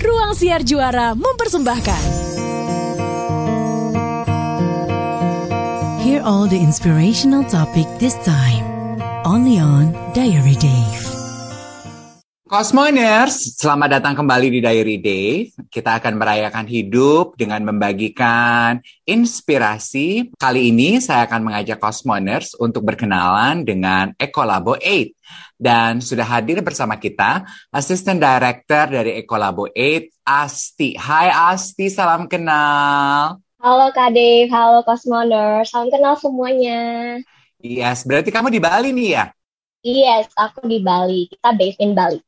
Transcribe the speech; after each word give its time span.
Ruang 0.00 0.32
Siar 0.32 0.64
Juara 0.64 1.12
mempersembahkan. 1.12 2.02
Hear 6.00 6.24
all 6.24 6.48
the 6.48 6.56
inspirational 6.56 7.44
topic 7.44 7.84
this 8.00 8.16
time. 8.24 8.64
Only 9.28 9.60
on 9.60 9.92
Diary 10.16 10.56
Dave. 10.56 11.04
Cosmoners, 12.48 13.60
selamat 13.60 14.00
datang 14.00 14.16
kembali 14.16 14.48
di 14.48 14.58
Diary 14.64 14.98
Dave. 14.98 15.52
Kita 15.68 16.00
akan 16.00 16.16
merayakan 16.16 16.64
hidup 16.64 17.36
dengan 17.36 17.62
membagikan 17.62 18.80
inspirasi. 19.04 20.32
Kali 20.34 20.72
ini 20.72 20.98
saya 20.98 21.28
akan 21.28 21.46
mengajak 21.46 21.76
Cosmoners 21.76 22.56
untuk 22.56 22.88
berkenalan 22.88 23.68
dengan 23.68 24.16
Ecolabo 24.16 24.80
8. 24.80 25.12
Dan 25.60 26.00
sudah 26.00 26.24
hadir 26.24 26.64
bersama 26.64 26.96
kita 26.96 27.44
Assistant 27.68 28.16
Director 28.16 28.96
dari 28.96 29.20
Ecolabo 29.20 29.68
8, 29.68 30.24
Asti. 30.24 30.96
Hai 30.96 31.28
Asti, 31.28 31.92
salam 31.92 32.24
kenal. 32.24 33.36
Halo 33.60 33.92
Kak 33.92 34.16
Dave, 34.16 34.48
halo 34.48 34.80
Cosmoners, 34.88 35.68
salam 35.68 35.92
kenal 35.92 36.16
semuanya. 36.16 37.20
Yes, 37.60 38.08
berarti 38.08 38.32
kamu 38.32 38.48
di 38.48 38.56
Bali 38.56 38.88
nih 38.96 39.08
ya? 39.20 39.24
Yes, 39.84 40.32
aku 40.32 40.64
di 40.64 40.80
Bali. 40.80 41.28
Kita 41.28 41.52
based 41.52 41.76
in 41.84 41.92
Bali. 41.92 42.24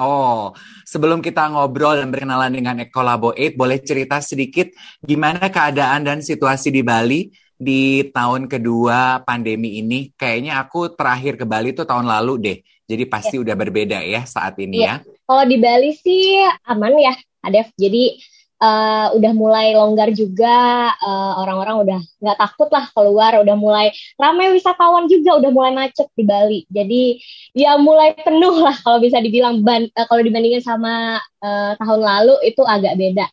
Oh, 0.00 0.56
sebelum 0.88 1.20
kita 1.20 1.52
ngobrol 1.52 2.00
dan 2.00 2.08
berkenalan 2.08 2.56
dengan 2.56 2.80
Ecolabo 2.80 3.36
8, 3.36 3.52
boleh 3.52 3.84
cerita 3.84 4.16
sedikit 4.24 4.72
gimana 5.04 5.52
keadaan 5.52 6.08
dan 6.08 6.18
situasi 6.24 6.72
di 6.72 6.80
Bali 6.80 7.28
di 7.56 8.06
tahun 8.12 8.46
kedua 8.46 9.24
pandemi 9.24 9.80
ini? 9.80 10.12
Kayaknya 10.14 10.60
aku 10.60 10.92
terakhir 10.92 11.40
ke 11.40 11.44
Bali 11.48 11.72
tuh 11.72 11.88
tahun 11.88 12.06
lalu 12.06 12.34
deh. 12.40 12.58
Jadi 12.86 13.04
pasti 13.10 13.36
ya. 13.36 13.42
udah 13.42 13.54
berbeda 13.58 13.98
ya 14.06 14.22
saat 14.22 14.56
ini 14.62 14.84
ya. 14.84 15.02
ya. 15.02 15.08
Kalau 15.26 15.44
di 15.48 15.56
Bali 15.58 15.90
sih 15.96 16.38
aman 16.70 16.94
ya, 17.00 17.14
Adef. 17.42 17.74
Jadi 17.74 18.20
uh, 18.60 19.06
udah 19.16 19.32
mulai 19.36 19.76
longgar 19.76 20.12
juga 20.12 20.92
uh, 20.96 21.32
orang-orang 21.44 21.76
udah 21.84 22.00
nggak 22.22 22.38
takut 22.38 22.68
lah 22.72 22.84
keluar 22.92 23.40
udah 23.40 23.56
mulai 23.56 23.92
ramai 24.16 24.52
wisatawan 24.52 25.08
juga 25.08 25.36
udah 25.40 25.50
mulai 25.52 25.72
macet 25.76 26.08
di 26.16 26.24
Bali 26.24 26.60
jadi 26.68 27.20
ya 27.56 27.76
mulai 27.80 28.16
penuh 28.16 28.64
lah 28.64 28.76
kalau 28.80 28.98
bisa 29.00 29.20
dibilang 29.20 29.60
ban 29.60 29.88
uh, 29.92 30.06
kalau 30.08 30.22
dibandingin 30.24 30.64
sama 30.64 31.20
uh, 31.40 31.72
tahun 31.76 32.00
lalu 32.00 32.34
itu 32.46 32.62
agak 32.64 32.96
beda 32.96 33.26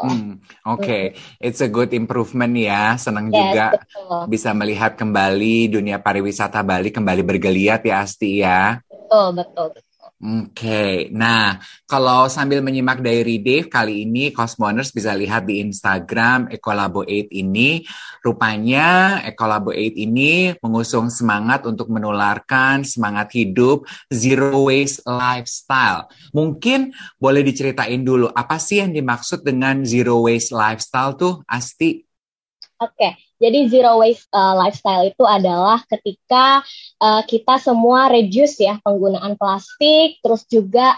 Hmm, 0.00 0.40
Oke, 0.64 0.80
okay. 0.80 1.02
it's 1.44 1.60
a 1.60 1.68
good 1.68 1.92
improvement 1.92 2.52
ya. 2.56 2.96
Senang 2.96 3.32
yes, 3.32 3.36
juga 3.36 3.76
betul. 3.76 4.22
bisa 4.24 4.50
melihat 4.56 4.96
kembali 4.96 5.68
dunia 5.72 6.00
pariwisata 6.00 6.60
Bali 6.64 6.88
kembali 6.88 7.20
bergeliat 7.24 7.84
ya 7.84 8.00
Asti 8.04 8.40
ya. 8.40 8.80
Betul, 8.90 9.26
betul. 9.36 9.70
Oke, 10.20 10.52
okay. 10.52 10.94
nah 11.16 11.56
kalau 11.88 12.28
sambil 12.28 12.60
menyimak 12.60 13.00
Diary 13.00 13.40
Dave 13.40 13.72
kali 13.72 14.04
ini 14.04 14.28
Cosmoners 14.36 14.92
bisa 14.92 15.16
lihat 15.16 15.48
di 15.48 15.64
Instagram 15.64 16.52
Ecolabo 16.52 17.08
8 17.08 17.32
ini 17.32 17.80
rupanya 18.20 19.16
Ecolabo 19.24 19.72
8 19.72 19.96
ini 19.96 20.52
mengusung 20.60 21.08
semangat 21.08 21.64
untuk 21.64 21.88
menularkan 21.88 22.84
semangat 22.84 23.32
hidup 23.32 23.88
zero 24.12 24.68
waste 24.68 25.00
lifestyle. 25.08 26.12
Mungkin 26.36 26.92
boleh 27.16 27.40
diceritain 27.40 28.04
dulu 28.04 28.28
apa 28.28 28.60
sih 28.60 28.84
yang 28.84 28.92
dimaksud 28.92 29.40
dengan 29.40 29.88
zero 29.88 30.20
waste 30.20 30.52
lifestyle 30.52 31.16
tuh 31.16 31.40
Asti? 31.48 31.96
Oke, 32.76 32.92
okay. 32.92 33.29
Jadi 33.40 33.72
zero 33.72 34.04
waste 34.04 34.28
uh, 34.36 34.52
lifestyle 34.60 35.08
itu 35.08 35.24
adalah 35.24 35.80
ketika 35.88 36.60
uh, 37.00 37.24
kita 37.24 37.56
semua 37.56 38.12
reduce 38.12 38.60
ya 38.60 38.76
penggunaan 38.84 39.40
plastik, 39.40 40.20
terus 40.20 40.44
juga 40.44 40.92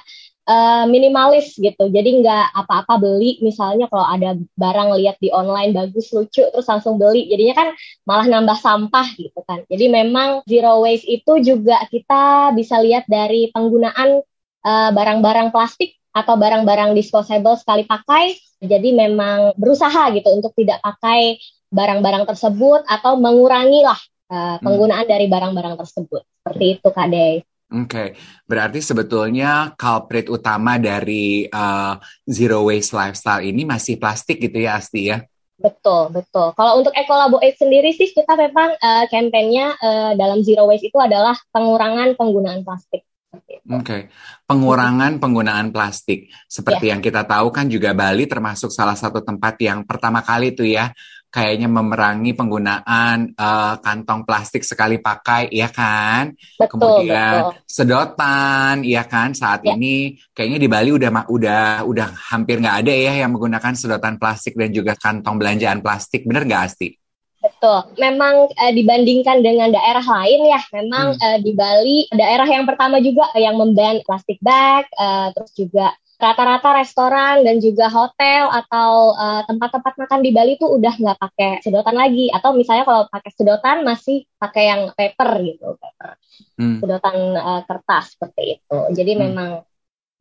uh, 0.50 0.84
minimalis 0.90 1.54
gitu. 1.54 1.86
Jadi 1.86 2.18
nggak 2.18 2.50
apa-apa 2.50 2.98
beli, 2.98 3.38
misalnya 3.46 3.86
kalau 3.86 4.02
ada 4.02 4.34
barang 4.58 4.90
lihat 4.98 5.22
di 5.22 5.30
online 5.30 5.70
bagus 5.70 6.10
lucu, 6.10 6.42
terus 6.42 6.66
langsung 6.66 6.98
beli. 6.98 7.30
Jadinya 7.30 7.54
kan 7.54 7.68
malah 8.02 8.26
nambah 8.26 8.58
sampah 8.58 9.06
gitu 9.14 9.38
kan. 9.46 9.62
Jadi 9.70 9.86
memang 9.86 10.42
zero 10.50 10.82
waste 10.82 11.06
itu 11.06 11.38
juga 11.46 11.78
kita 11.86 12.50
bisa 12.58 12.82
lihat 12.82 13.06
dari 13.06 13.54
penggunaan 13.54 14.18
barang-barang 14.66 15.50
uh, 15.50 15.52
plastik 15.54 15.98
atau 16.10 16.34
barang-barang 16.36 16.94
disposable 16.94 17.54
sekali 17.54 17.86
pakai. 17.86 18.34
Jadi 18.62 18.94
memang 18.94 19.58
berusaha 19.58 20.10
gitu 20.14 20.30
untuk 20.30 20.54
tidak 20.54 20.78
pakai 20.82 21.34
barang-barang 21.72 22.28
tersebut 22.28 22.84
atau 22.84 23.16
mengurangi 23.16 23.80
lah 23.82 23.98
uh, 24.28 24.56
penggunaan 24.60 25.08
hmm. 25.08 25.12
dari 25.12 25.26
barang-barang 25.26 25.74
tersebut. 25.80 26.22
Seperti 26.44 26.64
itu 26.78 26.88
Kak 26.92 27.08
Dey. 27.08 27.40
Oke, 27.72 27.88
okay. 27.88 28.08
berarti 28.44 28.84
sebetulnya 28.84 29.72
culprit 29.80 30.28
utama 30.28 30.76
dari 30.76 31.48
uh, 31.48 31.96
zero 32.28 32.68
waste 32.68 32.92
lifestyle 32.92 33.40
ini 33.40 33.64
masih 33.64 33.96
plastik 33.96 34.36
gitu 34.44 34.60
ya 34.60 34.76
Asti 34.76 35.08
ya? 35.08 35.24
Betul, 35.56 36.12
betul. 36.12 36.52
Kalau 36.52 36.84
untuk 36.84 36.92
Ecolabo 36.92 37.40
8 37.40 37.64
sendiri 37.64 37.96
sih 37.96 38.12
kita 38.12 38.36
memang 38.36 38.76
uh, 38.76 39.08
kampanyenya 39.08 39.78
uh, 39.80 40.12
dalam 40.20 40.44
zero 40.44 40.68
waste 40.68 40.92
itu 40.92 40.98
adalah 41.00 41.32
pengurangan 41.48 42.12
penggunaan 42.12 42.60
plastik. 42.60 43.08
Oke, 43.32 43.64
okay. 43.64 44.00
pengurangan 44.44 45.16
penggunaan 45.16 45.72
plastik. 45.72 46.28
Seperti 46.44 46.92
yeah. 46.92 46.92
yang 46.92 47.00
kita 47.00 47.24
tahu 47.24 47.48
kan 47.48 47.64
juga 47.72 47.96
Bali 47.96 48.28
termasuk 48.28 48.68
salah 48.68 48.92
satu 48.92 49.24
tempat 49.24 49.56
yang 49.64 49.88
pertama 49.88 50.20
kali 50.20 50.52
tuh 50.52 50.68
ya 50.68 50.92
kayaknya 51.32 51.64
memerangi 51.64 52.36
penggunaan 52.36 53.32
uh, 53.40 53.80
kantong 53.80 54.28
plastik 54.28 54.60
sekali 54.68 55.00
pakai, 55.00 55.48
ya 55.48 55.72
kan? 55.72 56.36
Betul, 56.60 56.76
Kemudian 56.76 57.56
betul. 57.56 57.64
sedotan, 57.64 58.84
ya 58.84 59.08
kan? 59.08 59.32
Saat 59.32 59.64
ya. 59.64 59.72
ini 59.72 60.20
kayaknya 60.36 60.60
di 60.60 60.68
Bali 60.68 60.92
udah 60.92 61.24
udah 61.32 61.88
udah 61.88 62.08
hampir 62.28 62.60
nggak 62.60 62.84
ada 62.84 62.92
ya 62.92 63.24
yang 63.24 63.32
menggunakan 63.32 63.72
sedotan 63.72 64.20
plastik 64.20 64.52
dan 64.60 64.68
juga 64.76 64.92
kantong 64.92 65.40
belanjaan 65.40 65.80
plastik, 65.80 66.28
bener 66.28 66.44
nggak 66.44 66.62
Asti? 66.68 67.00
Betul, 67.42 67.98
memang 67.98 68.46
uh, 68.54 68.72
dibandingkan 68.76 69.42
dengan 69.42 69.74
daerah 69.74 70.04
lain 70.04 70.46
ya, 70.46 70.60
memang 70.78 71.18
hmm. 71.18 71.24
uh, 71.26 71.38
di 71.42 71.50
Bali 71.58 71.98
daerah 72.14 72.46
yang 72.46 72.68
pertama 72.68 73.02
juga 73.02 73.26
yang 73.34 73.58
memban 73.58 73.98
plastik 74.06 74.38
bag, 74.38 74.86
uh, 74.94 75.34
terus 75.34 75.50
juga 75.58 75.90
rata-rata 76.22 76.78
restoran 76.78 77.42
dan 77.42 77.58
juga 77.58 77.90
hotel 77.90 78.46
atau 78.46 79.18
tempat 79.42 79.74
tempat-tempat 79.74 79.94
makan 80.06 80.20
di 80.22 80.30
Bali 80.30 80.54
tuh 80.54 80.78
udah 80.78 80.94
nggak 80.94 81.18
pakai 81.18 81.50
sedotan 81.66 81.98
lagi. 81.98 82.30
Atau 82.30 82.54
misalnya 82.54 82.86
kalau 82.86 83.02
pakai 83.10 83.30
sedotan 83.34 83.82
masih 83.82 84.22
pakai 84.38 84.64
yang 84.70 84.82
paper 84.94 85.30
gitu 85.42 85.74
paper. 85.74 86.10
Hmm. 86.52 86.78
sedotan 86.78 87.16
uh, 87.34 87.62
kertas 87.66 88.14
seperti 88.14 88.60
itu. 88.60 88.78
Jadi 88.94 89.12
hmm. 89.18 89.20
memang 89.26 89.50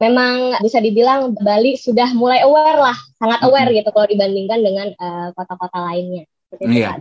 memang 0.01 0.35
bisa 0.65 0.81
dibilang 0.81 1.37
Bali 1.37 1.77
sudah 1.77 2.09
mulai 2.17 2.41
aware 2.41 2.81
lah 2.81 2.97
sangat 3.21 3.39
aware 3.45 3.69
hmm. 3.69 3.77
gitu 3.77 3.89
kalau 3.93 4.07
dibandingkan 4.09 4.59
dengan 4.65 4.87
kota 4.97 5.05
eh, 5.05 5.29
kota-kota 5.37 5.79
lainnya. 5.85 6.23
Iya 6.57 6.91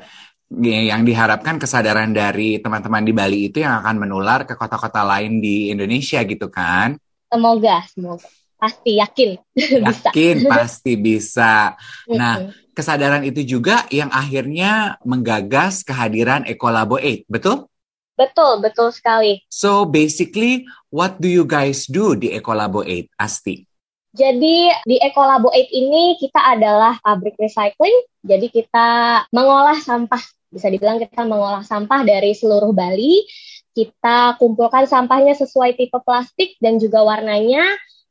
yang 0.91 1.07
diharapkan 1.07 1.63
kesadaran 1.63 2.11
dari 2.11 2.59
teman-teman 2.59 3.07
di 3.07 3.15
Bali 3.15 3.39
itu 3.55 3.63
yang 3.63 3.87
akan 3.87 4.03
menular 4.03 4.43
ke 4.43 4.59
kota-kota 4.59 5.07
lain 5.07 5.39
di 5.39 5.71
Indonesia 5.71 6.27
gitu 6.27 6.51
kan? 6.51 6.99
Semoga 7.31 7.87
semoga 7.87 8.27
pasti 8.61 9.01
yakin. 9.01 9.31
Yakin 9.89 10.37
bisa. 10.45 10.51
pasti 10.53 10.93
bisa. 11.01 11.55
Nah 12.21 12.53
kesadaran 12.77 13.25
itu 13.25 13.43
juga 13.43 13.89
yang 13.89 14.13
akhirnya 14.13 15.01
menggagas 15.03 15.83
kehadiran 15.83 16.45
Ecolabo 16.45 17.01
8 17.01 17.27
betul? 17.27 17.67
Betul 18.15 18.61
betul 18.61 18.93
sekali. 18.93 19.41
So 19.49 19.89
basically 19.89 20.69
what 20.93 21.17
do 21.19 21.27
you 21.27 21.49
guys 21.49 21.89
do 21.89 22.13
di 22.13 22.37
Ecolabo 22.37 22.85
8 22.85 23.17
Asti? 23.17 23.65
Jadi 24.11 24.69
di 24.85 24.97
Ecolabo 25.01 25.49
8 25.49 25.71
ini 25.71 26.19
kita 26.21 26.41
adalah 26.57 27.01
pabrik 27.01 27.39
recycling. 27.41 28.05
Jadi 28.21 28.53
kita 28.53 28.89
mengolah 29.33 29.79
sampah. 29.81 30.21
Bisa 30.51 30.67
dibilang 30.67 30.99
kita 30.99 31.23
mengolah 31.25 31.63
sampah 31.63 32.03
dari 32.03 32.35
seluruh 32.35 32.75
Bali. 32.75 33.23
Kita 33.71 34.35
kumpulkan 34.37 34.91
sampahnya 34.91 35.39
sesuai 35.39 35.79
tipe 35.79 35.95
plastik 36.03 36.59
dan 36.59 36.83
juga 36.83 37.07
warnanya 37.07 37.63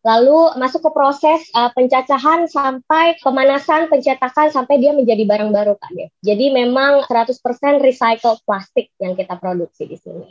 lalu 0.04 0.56
masuk 0.56 0.80
ke 0.88 0.92
proses 0.96 1.44
uh, 1.52 1.72
pencacahan 1.76 2.48
sampai 2.48 3.20
pemanasan 3.20 3.92
pencetakan 3.92 4.48
sampai 4.48 4.80
dia 4.80 4.96
menjadi 4.96 5.24
barang 5.28 5.52
baru 5.52 5.74
Kak 5.76 5.92
Dev. 5.92 6.10
Jadi 6.24 6.56
memang 6.56 7.04
100% 7.04 7.36
recycled 7.84 8.40
plastik 8.48 8.96
yang 9.00 9.20
kita 9.20 9.36
produksi 9.36 9.84
di 9.88 10.00
sini. 10.00 10.28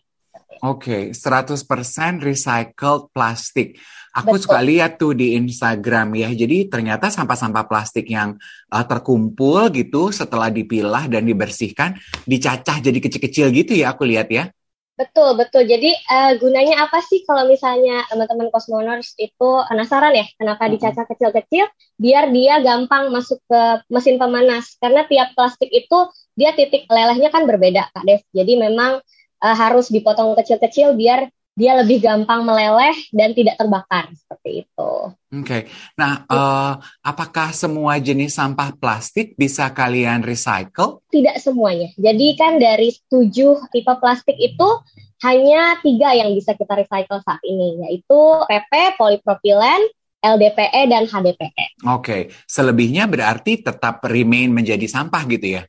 Oke, 0.65 1.13
okay, 1.13 1.15
100% 1.15 2.25
recycled 2.25 3.13
plastik. 3.13 3.79
Aku 4.17 4.35
Betul. 4.35 4.43
suka 4.49 4.59
lihat 4.65 4.99
tuh 4.99 5.15
di 5.15 5.39
Instagram 5.39 6.17
ya. 6.19 6.33
Jadi 6.35 6.67
ternyata 6.67 7.13
sampah-sampah 7.13 7.69
plastik 7.69 8.11
yang 8.11 8.35
uh, 8.73 8.85
terkumpul 8.89 9.71
gitu 9.71 10.11
setelah 10.11 10.51
dipilah 10.51 11.07
dan 11.07 11.23
dibersihkan 11.29 11.95
dicacah 12.27 12.83
jadi 12.83 12.99
kecil-kecil 12.99 13.47
gitu 13.55 13.79
ya 13.79 13.95
aku 13.95 14.09
lihat 14.09 14.33
ya. 14.33 14.51
Betul, 14.99 15.39
betul. 15.39 15.63
Jadi 15.63 15.95
uh, 15.95 16.35
gunanya 16.43 16.83
apa 16.83 16.99
sih 16.99 17.23
kalau 17.23 17.47
misalnya 17.47 18.03
teman-teman 18.11 18.51
Cosmoners 18.51 19.15
itu 19.15 19.51
penasaran 19.71 20.11
ya 20.11 20.27
kenapa 20.35 20.67
dicacah 20.67 21.07
kecil-kecil? 21.07 21.71
Biar 22.03 22.35
dia 22.35 22.59
gampang 22.59 23.15
masuk 23.15 23.39
ke 23.47 23.61
mesin 23.95 24.19
pemanas. 24.19 24.75
Karena 24.83 25.07
tiap 25.07 25.39
plastik 25.39 25.71
itu 25.71 25.99
dia 26.35 26.51
titik 26.51 26.91
lelehnya 26.91 27.31
kan 27.31 27.47
berbeda, 27.47 27.95
Kak 27.95 28.03
Dev. 28.11 28.27
Jadi 28.35 28.59
memang 28.59 28.99
uh, 29.39 29.55
harus 29.55 29.87
dipotong 29.87 30.35
kecil-kecil 30.35 30.99
biar 30.99 31.31
dia 31.59 31.75
lebih 31.75 31.99
gampang 31.99 32.47
meleleh 32.47 32.95
dan 33.11 33.35
tidak 33.35 33.59
terbakar 33.59 34.07
seperti 34.15 34.63
itu. 34.63 34.93
Oke, 35.11 35.43
okay. 35.43 35.63
nah 35.99 36.23
uh, 36.31 36.79
apakah 37.03 37.51
semua 37.51 37.99
jenis 37.99 38.39
sampah 38.39 38.71
plastik 38.79 39.35
bisa 39.35 39.75
kalian 39.75 40.23
recycle? 40.23 41.03
Tidak 41.11 41.35
semuanya. 41.43 41.91
Jadi 41.99 42.39
kan 42.39 42.63
dari 42.63 42.95
tujuh 43.11 43.75
tipe 43.75 43.91
plastik 43.99 44.39
itu 44.39 44.69
hanya 45.27 45.83
tiga 45.83 46.15
yang 46.15 46.31
bisa 46.31 46.55
kita 46.55 46.79
recycle 46.79 47.19
saat 47.27 47.43
ini, 47.43 47.83
yaitu 47.83 48.21
PP, 48.47 48.95
polipropilen, 48.95 49.83
LDPE, 50.23 50.83
dan 50.95 51.11
HDPE. 51.11 51.83
Oke, 51.91 51.99
okay. 51.99 52.23
selebihnya 52.47 53.11
berarti 53.11 53.59
tetap 53.59 53.99
remain 54.07 54.55
menjadi 54.55 54.87
sampah 54.87 55.27
gitu 55.27 55.59
ya? 55.59 55.63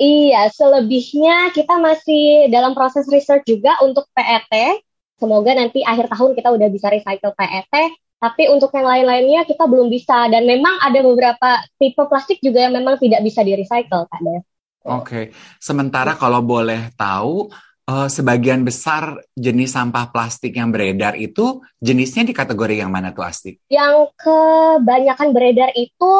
Iya, 0.00 0.50
selebihnya 0.50 1.54
kita 1.54 1.78
masih 1.78 2.50
dalam 2.50 2.74
proses 2.74 3.06
research 3.12 3.46
juga 3.46 3.78
untuk 3.84 4.08
PET, 4.10 4.82
Semoga 5.18 5.54
nanti 5.54 5.80
akhir 5.86 6.10
tahun 6.10 6.34
kita 6.34 6.48
udah 6.50 6.68
bisa 6.68 6.90
recycle 6.90 7.34
PET, 7.38 7.74
tapi 8.18 8.50
untuk 8.50 8.74
yang 8.74 8.88
lain-lainnya 8.88 9.46
kita 9.46 9.64
belum 9.68 9.92
bisa. 9.92 10.26
Dan 10.32 10.48
memang 10.48 10.80
ada 10.82 11.00
beberapa 11.04 11.62
tipe 11.78 12.02
plastik 12.08 12.42
juga 12.42 12.66
yang 12.66 12.74
memang 12.74 12.98
tidak 12.98 13.22
bisa 13.22 13.46
di-recycle, 13.46 14.10
Kak 14.10 14.20
Dev. 14.20 14.42
Oke, 14.84 15.00
okay. 15.00 15.24
sementara 15.62 16.12
kalau 16.12 16.44
boleh 16.44 16.92
tahu, 16.92 17.48
uh, 17.88 18.08
sebagian 18.08 18.64
besar 18.64 19.16
jenis 19.36 19.76
sampah 19.76 20.08
plastik 20.12 20.56
yang 20.56 20.72
beredar 20.72 21.16
itu 21.16 21.60
jenisnya 21.80 22.24
di 22.24 22.32
kategori 22.36 22.84
yang 22.84 22.92
mana 22.92 23.12
tuh 23.12 23.24
Asti? 23.24 23.56
Yang 23.68 24.12
kebanyakan 24.20 25.32
beredar 25.32 25.72
itu 25.76 26.12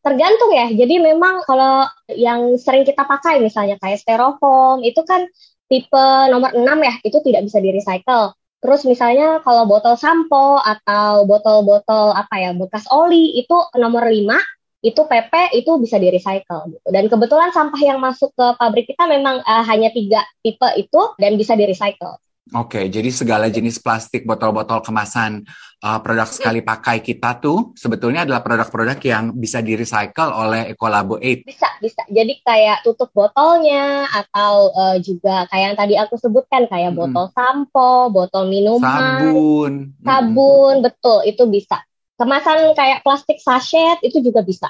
tergantung 0.00 0.52
ya. 0.52 0.68
Jadi 0.72 0.96
memang 1.00 1.44
kalau 1.44 1.84
yang 2.12 2.56
sering 2.56 2.88
kita 2.88 3.04
pakai 3.04 3.40
misalnya 3.40 3.76
kayak 3.76 4.00
styrofoam 4.00 4.80
itu 4.80 5.00
kan 5.04 5.28
tipe 5.70 6.06
nomor 6.32 6.50
6 6.56 6.66
ya, 6.66 6.94
itu 7.06 7.18
tidak 7.22 7.46
bisa 7.46 7.58
di-recycle. 7.62 8.34
Terus 8.60 8.84
misalnya 8.84 9.40
kalau 9.40 9.64
botol 9.64 9.96
sampo 9.96 10.60
atau 10.60 11.24
botol-botol 11.24 12.12
apa 12.12 12.34
ya 12.36 12.50
bekas 12.52 12.84
oli 12.92 13.40
itu 13.40 13.56
nomor 13.80 14.04
5 14.04 14.36
itu 14.80 15.00
PP 15.00 15.32
itu 15.60 15.70
bisa 15.76 16.00
di 16.00 16.08
recycle 16.08 16.72
gitu. 16.72 16.88
Dan 16.88 17.08
kebetulan 17.08 17.52
sampah 17.52 17.80
yang 17.80 18.00
masuk 18.00 18.32
ke 18.32 18.46
pabrik 18.56 18.88
kita 18.88 19.04
memang 19.08 19.44
uh, 19.44 19.64
hanya 19.64 19.92
tiga 19.92 20.24
tipe 20.40 20.68
itu 20.76 21.00
dan 21.20 21.36
bisa 21.36 21.52
di 21.56 21.68
recycle. 21.68 22.16
Oke, 22.50 22.90
jadi 22.90 23.14
segala 23.14 23.46
jenis 23.46 23.78
plastik, 23.78 24.26
botol-botol 24.26 24.82
kemasan, 24.82 25.46
uh, 25.86 25.98
produk 26.02 26.26
sekali 26.26 26.66
pakai 26.66 26.98
kita 26.98 27.38
tuh 27.38 27.70
sebetulnya 27.78 28.26
adalah 28.26 28.42
produk-produk 28.42 28.98
yang 29.06 29.24
bisa 29.38 29.62
di-recycle 29.62 30.34
oleh 30.34 30.74
Ecolabo 30.74 31.14
8. 31.22 31.46
Bisa, 31.46 31.70
bisa. 31.78 32.02
Jadi 32.10 32.42
kayak 32.42 32.82
tutup 32.82 33.14
botolnya 33.14 34.02
atau 34.10 34.74
uh, 34.74 34.96
juga 34.98 35.46
kayak 35.46 35.62
yang 35.62 35.76
tadi 35.78 35.94
aku 35.94 36.18
sebutkan 36.18 36.66
kayak 36.66 36.90
botol 36.90 37.30
sampo, 37.30 38.10
botol 38.10 38.50
minuman, 38.50 39.22
sabun, 39.22 39.72
sabun, 40.02 40.74
hmm. 40.82 40.84
betul 40.90 41.18
itu 41.30 41.44
bisa. 41.46 41.78
Kemasan 42.18 42.74
kayak 42.74 43.06
plastik 43.06 43.38
sachet 43.38 44.02
itu 44.02 44.18
juga 44.20 44.42
bisa. 44.42 44.68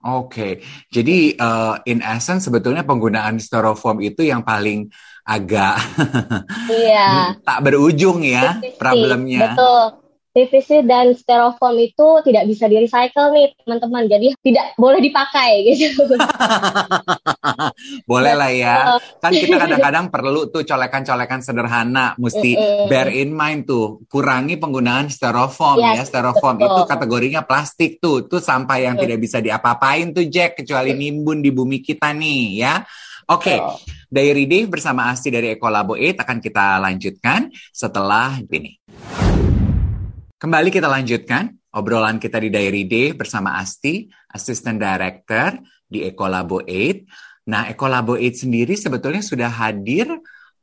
Oke, 0.00 0.24
okay. 0.32 0.52
jadi 0.88 1.36
uh, 1.36 1.76
in 1.84 2.00
essence 2.00 2.48
sebetulnya 2.48 2.88
penggunaan 2.88 3.36
styrofoam 3.36 4.00
itu 4.00 4.24
yang 4.24 4.40
paling 4.40 4.88
agak 5.24 5.76
iya. 6.70 7.34
tak 7.48 7.58
berujung 7.64 8.24
ya 8.24 8.58
PVC, 8.58 8.76
problemnya. 8.80 9.54
Betul. 9.54 10.00
PVC 10.30 10.86
dan 10.86 11.10
styrofoam 11.10 11.74
itu 11.82 12.06
tidak 12.22 12.46
bisa 12.46 12.70
di 12.70 12.78
recycle 12.78 13.34
nih 13.34 13.50
teman-teman, 13.66 14.06
jadi 14.06 14.30
tidak 14.38 14.78
boleh 14.78 15.02
dipakai 15.02 15.50
gitu. 15.74 16.06
boleh 18.10 18.34
lah 18.38 18.50
ya, 18.54 18.94
kan 19.18 19.34
kita 19.34 19.58
kadang-kadang 19.58 20.06
perlu 20.06 20.46
tuh 20.46 20.62
colekan-colekan 20.62 21.42
sederhana, 21.42 22.14
mesti 22.14 22.54
bear 22.86 23.10
in 23.10 23.34
mind 23.34 23.66
tuh 23.66 24.06
kurangi 24.06 24.54
penggunaan 24.54 25.10
styrofoam 25.10 25.82
yes, 25.82 25.98
ya, 25.98 26.02
styrofoam 26.06 26.62
betul. 26.62 26.78
itu 26.78 26.82
kategorinya 26.86 27.42
plastik 27.42 27.98
tuh, 27.98 28.30
tuh 28.30 28.38
sampah 28.38 28.78
yang 28.78 28.94
betul. 28.94 29.10
tidak 29.10 29.18
bisa 29.18 29.38
diapa-apain 29.42 30.14
tuh 30.14 30.30
Jack 30.30 30.62
kecuali 30.62 30.94
nimbun 30.94 31.42
di 31.42 31.50
bumi 31.50 31.82
kita 31.82 32.14
nih 32.14 32.42
ya. 32.54 32.86
Oke, 33.30 33.54
okay. 33.54 33.62
Diary 34.10 34.50
Day 34.50 34.66
bersama 34.66 35.06
Asti 35.06 35.30
dari 35.30 35.54
Ekolabo 35.54 35.94
8 35.94 36.18
akan 36.18 36.42
kita 36.42 36.82
lanjutkan 36.82 37.46
setelah 37.70 38.42
ini. 38.50 38.74
Kembali 40.34 40.66
kita 40.74 40.90
lanjutkan 40.90 41.46
obrolan 41.70 42.18
kita 42.18 42.42
di 42.42 42.50
Diary 42.50 42.90
Day 42.90 43.14
bersama 43.14 43.62
Asti, 43.62 44.10
Assistant 44.34 44.82
Director 44.82 45.62
di 45.86 46.02
Ecolabo 46.02 46.58
8. 46.66 47.46
Nah, 47.54 47.70
Ecolabo 47.70 48.18
8 48.18 48.34
sendiri 48.34 48.74
sebetulnya 48.74 49.22
sudah 49.22 49.46
hadir 49.46 50.10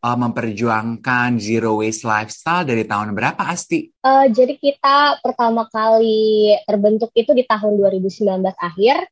uh, 0.04 0.18
memperjuangkan 0.20 1.40
zero 1.40 1.80
waste 1.80 2.04
lifestyle 2.04 2.68
dari 2.68 2.84
tahun 2.84 3.16
berapa 3.16 3.48
Asti? 3.48 3.96
Uh, 4.04 4.28
jadi 4.28 4.60
kita 4.60 5.24
pertama 5.24 5.72
kali 5.72 6.52
terbentuk 6.68 7.16
itu 7.16 7.32
di 7.32 7.48
tahun 7.48 7.80
2019 7.80 8.44
akhir. 8.60 9.08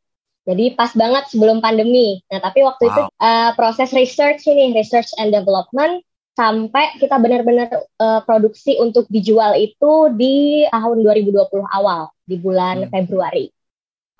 Jadi 0.45 0.77
pas 0.77 0.93
banget 0.93 1.25
sebelum 1.33 1.57
pandemi. 1.57 2.21
Nah, 2.29 2.37
tapi 2.37 2.61
waktu 2.61 2.85
wow. 2.85 2.91
itu 2.93 3.01
uh, 3.17 3.51
proses 3.57 3.89
research 3.97 4.45
ini, 4.45 4.77
research 4.77 5.09
and 5.17 5.33
development 5.33 6.05
sampai 6.35 6.99
kita 7.01 7.17
benar-benar 7.17 7.71
uh, 7.97 8.21
produksi 8.27 8.77
untuk 8.77 9.07
dijual 9.09 9.55
itu 9.57 10.13
di 10.13 10.67
tahun 10.69 11.01
2020 11.01 11.49
awal 11.65 12.11
di 12.27 12.35
bulan 12.37 12.85
hmm. 12.85 12.91
Februari. 12.91 13.49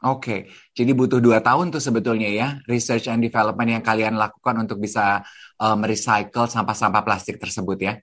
Oke, 0.06 0.22
okay. 0.22 0.40
jadi 0.76 0.92
butuh 0.94 1.18
dua 1.18 1.42
tahun 1.42 1.74
tuh 1.74 1.82
sebetulnya 1.82 2.30
ya 2.30 2.48
research 2.70 3.10
and 3.10 3.26
development 3.26 3.80
yang 3.80 3.82
kalian 3.82 4.14
lakukan 4.20 4.54
untuk 4.62 4.78
bisa 4.78 5.26
uh, 5.58 5.74
merecycle 5.74 6.46
sampah-sampah 6.46 7.02
plastik 7.02 7.42
tersebut 7.42 7.78
ya. 7.80 7.94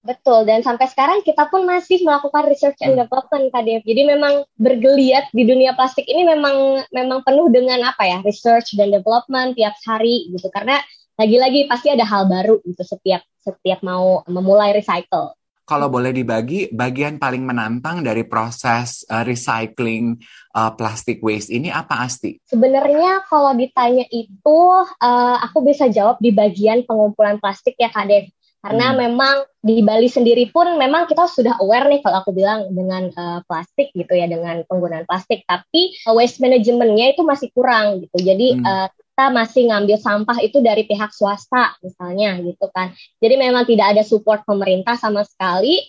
Betul, 0.00 0.48
dan 0.48 0.64
sampai 0.64 0.88
sekarang 0.88 1.20
kita 1.20 1.52
pun 1.52 1.68
masih 1.68 2.00
melakukan 2.00 2.48
research 2.48 2.80
and 2.80 2.96
hmm. 2.96 3.04
development, 3.04 3.52
Kak 3.52 3.68
Dev. 3.68 3.84
Jadi 3.84 4.02
memang 4.08 4.48
bergeliat 4.56 5.28
di 5.28 5.44
dunia 5.44 5.76
plastik 5.76 6.08
ini 6.08 6.24
memang 6.24 6.88
memang 6.88 7.20
penuh 7.20 7.52
dengan 7.52 7.84
apa 7.84 8.08
ya, 8.08 8.18
research 8.24 8.72
dan 8.80 8.88
development 8.88 9.60
tiap 9.60 9.76
hari 9.84 10.32
gitu. 10.32 10.48
Karena 10.48 10.80
lagi-lagi 11.20 11.68
pasti 11.68 11.92
ada 11.92 12.08
hal 12.08 12.32
baru 12.32 12.64
gitu 12.64 12.80
setiap 12.80 13.20
setiap 13.44 13.84
mau 13.84 14.24
memulai 14.24 14.72
recycle. 14.72 15.36
Kalau 15.68 15.86
boleh 15.86 16.10
dibagi, 16.10 16.66
bagian 16.72 17.20
paling 17.20 17.46
menantang 17.46 18.02
dari 18.02 18.26
proses 18.26 19.06
uh, 19.06 19.22
recycling 19.22 20.18
uh, 20.56 20.74
plastic 20.74 21.22
waste 21.22 21.54
ini 21.54 21.70
apa 21.70 22.02
Asti? 22.02 22.42
Sebenarnya 22.42 23.22
kalau 23.30 23.54
ditanya 23.54 24.02
itu, 24.10 24.58
uh, 24.82 25.36
aku 25.38 25.62
bisa 25.62 25.86
jawab 25.86 26.18
di 26.18 26.34
bagian 26.34 26.82
pengumpulan 26.82 27.38
plastik 27.38 27.78
ya 27.78 27.86
Kak 27.86 28.10
Dev. 28.10 28.26
Karena 28.60 28.92
hmm. 28.92 28.98
memang 29.00 29.36
di 29.64 29.80
Bali 29.80 30.08
sendiri 30.08 30.52
pun 30.52 30.76
memang 30.76 31.08
kita 31.08 31.24
sudah 31.24 31.56
aware 31.64 31.88
nih 31.88 32.04
kalau 32.04 32.20
aku 32.20 32.36
bilang 32.36 32.68
dengan 32.76 33.08
uh, 33.16 33.40
plastik 33.48 33.88
gitu 33.96 34.12
ya, 34.12 34.28
dengan 34.28 34.60
penggunaan 34.68 35.08
plastik. 35.08 35.48
Tapi 35.48 35.96
uh, 36.04 36.12
waste 36.12 36.44
manajemennya 36.44 37.16
itu 37.16 37.24
masih 37.24 37.48
kurang 37.56 38.04
gitu. 38.04 38.20
Jadi 38.20 38.60
hmm. 38.60 38.64
uh, 38.64 38.88
kita 38.92 39.24
masih 39.32 39.62
ngambil 39.72 39.96
sampah 40.00 40.38
itu 40.44 40.60
dari 40.60 40.84
pihak 40.84 41.12
swasta 41.12 41.76
misalnya 41.80 42.36
gitu 42.40 42.68
kan. 42.72 42.92
Jadi 43.20 43.34
memang 43.40 43.64
tidak 43.64 43.96
ada 43.96 44.02
support 44.04 44.44
pemerintah 44.44 44.96
sama 45.00 45.24
sekali. 45.24 45.80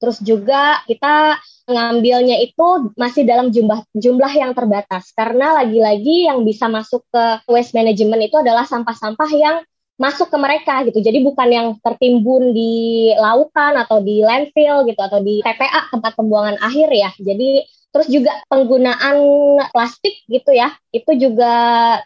Terus 0.00 0.16
juga 0.24 0.80
kita 0.88 1.36
ngambilnya 1.68 2.40
itu 2.42 2.94
masih 2.98 3.22
dalam 3.28 3.52
jumlah 3.52 3.84
jumlah 3.94 4.32
yang 4.32 4.56
terbatas 4.56 5.12
karena 5.14 5.54
lagi-lagi 5.60 6.26
yang 6.26 6.42
bisa 6.42 6.66
masuk 6.66 7.04
ke 7.12 7.24
waste 7.46 7.76
management 7.76 8.26
itu 8.26 8.36
adalah 8.40 8.66
sampah-sampah 8.66 9.30
yang 9.36 9.56
masuk 10.00 10.32
ke 10.32 10.38
mereka 10.40 10.80
gitu. 10.88 11.04
Jadi 11.04 11.20
bukan 11.20 11.48
yang 11.52 11.68
tertimbun 11.84 12.56
di 12.56 13.12
lautan 13.20 13.76
atau 13.76 14.00
di 14.00 14.24
landfill 14.24 14.88
gitu 14.88 14.96
atau 14.96 15.20
di 15.20 15.44
TPA 15.44 15.92
tempat 15.92 16.16
pembuangan 16.16 16.56
akhir 16.56 16.88
ya. 16.88 17.12
Jadi 17.20 17.68
Terus 17.90 18.06
juga 18.06 18.38
penggunaan 18.46 19.18
plastik 19.74 20.22
gitu 20.30 20.54
ya, 20.54 20.70
itu 20.94 21.10
juga 21.18 21.54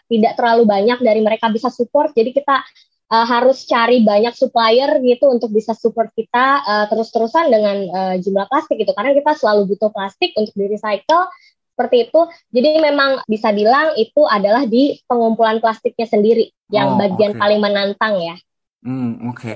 tidak 0.09 0.33
terlalu 0.33 0.65
banyak 0.65 0.97
dari 0.97 1.21
mereka 1.21 1.53
bisa 1.53 1.69
support. 1.69 2.09
Jadi 2.17 2.33
kita 2.33 2.65
uh, 3.13 3.25
harus 3.29 3.69
cari 3.69 4.01
banyak 4.01 4.33
supplier 4.33 4.97
gitu 5.05 5.29
untuk 5.29 5.53
bisa 5.53 5.77
support 5.77 6.09
kita 6.17 6.65
uh, 6.65 6.85
terus-terusan 6.89 7.53
dengan 7.53 7.77
uh, 7.93 8.15
jumlah 8.17 8.49
plastik 8.49 8.81
gitu. 8.81 8.97
Karena 8.97 9.13
kita 9.13 9.37
selalu 9.37 9.77
butuh 9.77 9.93
plastik 9.93 10.33
untuk 10.33 10.57
di 10.57 10.73
recycle 10.73 11.29
seperti 11.75 12.07
itu. 12.07 12.21
Jadi 12.55 12.79
memang 12.79 13.19
bisa 13.27 13.51
bilang 13.51 13.91
itu 13.99 14.23
adalah 14.23 14.63
di 14.63 14.95
pengumpulan 15.03 15.59
plastiknya 15.59 16.07
sendiri 16.07 16.47
yang 16.71 16.95
oh, 16.95 16.97
bagian 16.97 17.35
okay. 17.35 17.41
paling 17.43 17.59
menantang 17.59 18.15
ya. 18.23 18.35
Hmm, 18.87 19.27
oke. 19.27 19.35
Okay. 19.35 19.55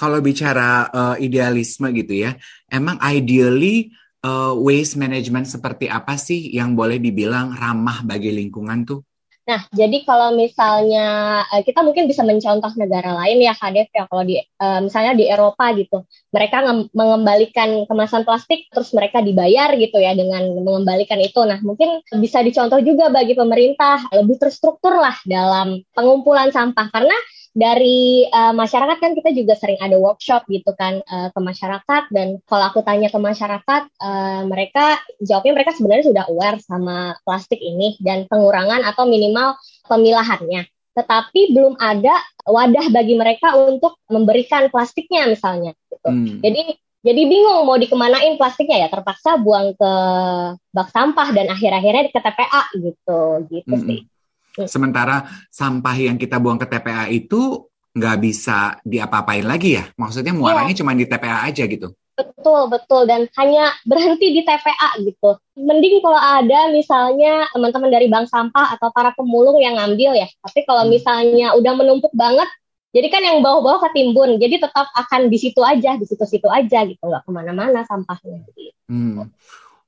Kalau 0.00 0.24
bicara 0.24 0.88
uh, 0.88 1.16
idealisme 1.20 1.92
gitu 1.92 2.24
ya, 2.24 2.32
emang 2.72 2.96
ideally 3.04 3.92
uh, 4.24 4.56
waste 4.56 4.96
management 4.96 5.44
seperti 5.44 5.92
apa 5.92 6.16
sih 6.16 6.56
yang 6.56 6.72
boleh 6.72 6.96
dibilang 6.96 7.52
ramah 7.52 8.00
bagi 8.08 8.32
lingkungan 8.32 8.88
tuh? 8.88 9.04
Nah, 9.40 9.66
jadi 9.72 10.04
kalau 10.06 10.36
misalnya 10.36 11.40
uh, 11.48 11.62
kita 11.64 11.80
mungkin 11.80 12.06
bisa 12.06 12.22
mencontoh 12.22 12.70
negara 12.76 13.16
lain 13.18 13.40
ya, 13.40 13.56
Kadef 13.56 13.88
ya, 13.90 14.04
kalau 14.06 14.22
di 14.22 14.38
uh, 14.38 14.80
misalnya 14.84 15.16
di 15.16 15.26
Eropa 15.26 15.74
gitu, 15.74 16.06
mereka 16.30 16.62
mengembalikan 16.94 17.88
kemasan 17.88 18.22
plastik, 18.22 18.68
terus 18.70 18.94
mereka 18.94 19.24
dibayar 19.24 19.74
gitu 19.74 19.98
ya 19.98 20.14
dengan 20.14 20.44
mengembalikan 20.60 21.18
itu. 21.18 21.40
Nah, 21.42 21.58
mungkin 21.66 22.04
bisa 22.20 22.44
dicontoh 22.44 22.78
juga 22.84 23.08
bagi 23.10 23.34
pemerintah 23.34 24.06
lebih 24.14 24.38
terstruktur 24.38 24.94
lah 24.94 25.16
dalam 25.26 25.82
pengumpulan 25.96 26.54
sampah, 26.54 26.86
karena 26.92 27.16
dari 27.50 28.30
uh, 28.30 28.54
masyarakat 28.54 29.02
kan 29.02 29.12
kita 29.18 29.34
juga 29.34 29.58
sering 29.58 29.78
ada 29.82 29.98
workshop 29.98 30.46
gitu 30.46 30.70
kan 30.78 31.02
uh, 31.02 31.34
ke 31.34 31.40
masyarakat 31.42 32.02
dan 32.14 32.38
kalau 32.46 32.70
aku 32.70 32.86
tanya 32.86 33.10
ke 33.10 33.18
masyarakat 33.18 33.82
uh, 33.98 34.42
mereka 34.46 35.02
jawabnya 35.18 35.58
mereka 35.58 35.74
sebenarnya 35.74 36.06
sudah 36.14 36.24
aware 36.30 36.62
sama 36.62 37.18
plastik 37.26 37.58
ini 37.58 37.98
dan 37.98 38.30
pengurangan 38.30 38.86
atau 38.86 39.10
minimal 39.10 39.58
pemilahannya 39.90 40.70
tetapi 40.94 41.54
belum 41.54 41.78
ada 41.78 42.12
wadah 42.46 42.86
bagi 42.90 43.14
mereka 43.14 43.54
untuk 43.54 43.98
memberikan 44.10 44.66
plastiknya 44.68 45.30
misalnya 45.30 45.72
gitu. 45.90 46.08
Hmm. 46.10 46.38
Jadi 46.42 46.76
jadi 47.00 47.22
bingung 47.24 47.64
mau 47.64 47.80
dikemanain 47.80 48.36
plastiknya 48.36 48.84
ya 48.84 48.88
terpaksa 48.92 49.40
buang 49.40 49.72
ke 49.72 49.92
bak 50.74 50.88
sampah 50.92 51.32
dan 51.32 51.48
akhir-akhirnya 51.48 52.12
ke 52.12 52.20
TPA 52.20 52.62
gitu 52.76 53.20
gitu 53.48 53.74
hmm. 53.74 53.86
sih. 53.88 54.00
Sementara 54.66 55.26
sampah 55.48 55.96
yang 55.96 56.16
kita 56.18 56.42
buang 56.42 56.58
ke 56.58 56.66
TPA 56.66 57.06
itu 57.10 57.70
nggak 57.90 58.16
bisa 58.22 58.78
diapa-apain 58.82 59.46
lagi 59.46 59.78
ya? 59.78 59.84
Maksudnya 59.98 60.34
muaranya 60.34 60.74
yeah. 60.74 60.80
cuma 60.82 60.94
di 60.94 61.06
TPA 61.06 61.38
aja 61.46 61.64
gitu? 61.66 61.90
Betul, 62.20 62.68
betul. 62.68 63.02
Dan 63.08 63.26
hanya 63.40 63.72
berhenti 63.88 64.28
di 64.36 64.42
TPA 64.44 65.00
gitu. 65.00 65.40
Mending 65.56 66.04
kalau 66.04 66.20
ada 66.20 66.68
misalnya 66.68 67.48
teman-teman 67.56 67.90
dari 67.90 68.06
bank 68.12 68.28
sampah 68.28 68.76
atau 68.76 68.92
para 68.92 69.16
pemulung 69.16 69.56
yang 69.58 69.80
ngambil 69.80 70.20
ya. 70.20 70.28
Tapi 70.44 70.68
kalau 70.68 70.84
hmm. 70.84 70.92
misalnya 70.92 71.46
udah 71.56 71.72
menumpuk 71.76 72.12
banget, 72.12 72.46
jadi 72.90 73.06
kan 73.08 73.22
yang 73.22 73.38
bawah-bawah 73.40 73.88
ketimbun. 73.90 74.36
Jadi 74.36 74.60
tetap 74.60 74.86
akan 74.92 75.30
di 75.32 75.38
situ 75.40 75.62
aja, 75.64 75.96
di 75.96 76.04
situ-situ 76.04 76.46
aja 76.50 76.84
gitu. 76.84 77.00
Nggak 77.00 77.24
ke 77.24 77.30
mana-mana 77.32 77.86
sampahnya. 77.88 78.44
Gitu. 78.52 78.74
Hmm. 78.90 79.30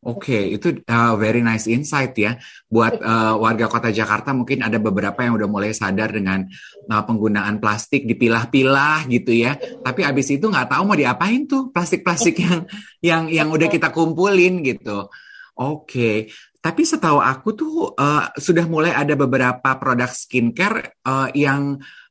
Oke, 0.02 0.34
okay, 0.34 0.42
itu 0.58 0.82
uh, 0.90 1.14
very 1.14 1.46
nice 1.46 1.70
insight 1.70 2.10
ya. 2.18 2.34
Buat 2.66 2.98
uh, 2.98 3.38
warga 3.38 3.70
kota 3.70 3.94
Jakarta 3.94 4.34
mungkin 4.34 4.66
ada 4.66 4.74
beberapa 4.82 5.22
yang 5.22 5.38
udah 5.38 5.46
mulai 5.46 5.70
sadar 5.70 6.10
dengan 6.10 6.42
uh, 6.90 7.02
penggunaan 7.06 7.62
plastik 7.62 8.02
dipilah-pilah 8.10 9.06
gitu 9.06 9.30
ya. 9.30 9.54
Tapi 9.54 10.02
abis 10.02 10.34
itu 10.34 10.50
nggak 10.50 10.74
tahu 10.74 10.82
mau 10.90 10.98
diapain 10.98 11.46
tuh 11.46 11.70
plastik-plastik 11.70 12.34
yang 12.34 12.66
yang 12.98 13.22
yang 13.30 13.48
udah 13.54 13.70
kita 13.70 13.94
kumpulin 13.94 14.66
gitu. 14.66 15.06
Oke, 15.54 15.86
okay. 15.86 16.16
tapi 16.58 16.82
setahu 16.82 17.22
aku 17.22 17.48
tuh 17.54 17.94
uh, 17.94 18.26
sudah 18.34 18.66
mulai 18.66 18.90
ada 18.90 19.14
beberapa 19.14 19.78
produk 19.78 20.10
skincare 20.10 20.98
uh, 21.06 21.30
yang 21.30 21.78
uh, 21.78 22.01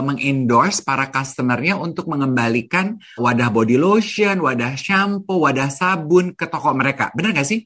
mengendorse 0.00 0.80
para 0.80 1.12
customernya 1.12 1.76
untuk 1.76 2.08
mengembalikan 2.08 2.96
wadah 3.20 3.52
body 3.52 3.76
lotion, 3.76 4.40
wadah 4.40 4.72
shampoo, 4.78 5.44
wadah 5.44 5.68
sabun 5.68 6.32
ke 6.32 6.48
toko 6.48 6.72
mereka. 6.72 7.12
Benar 7.12 7.36
nggak 7.36 7.48
sih? 7.48 7.60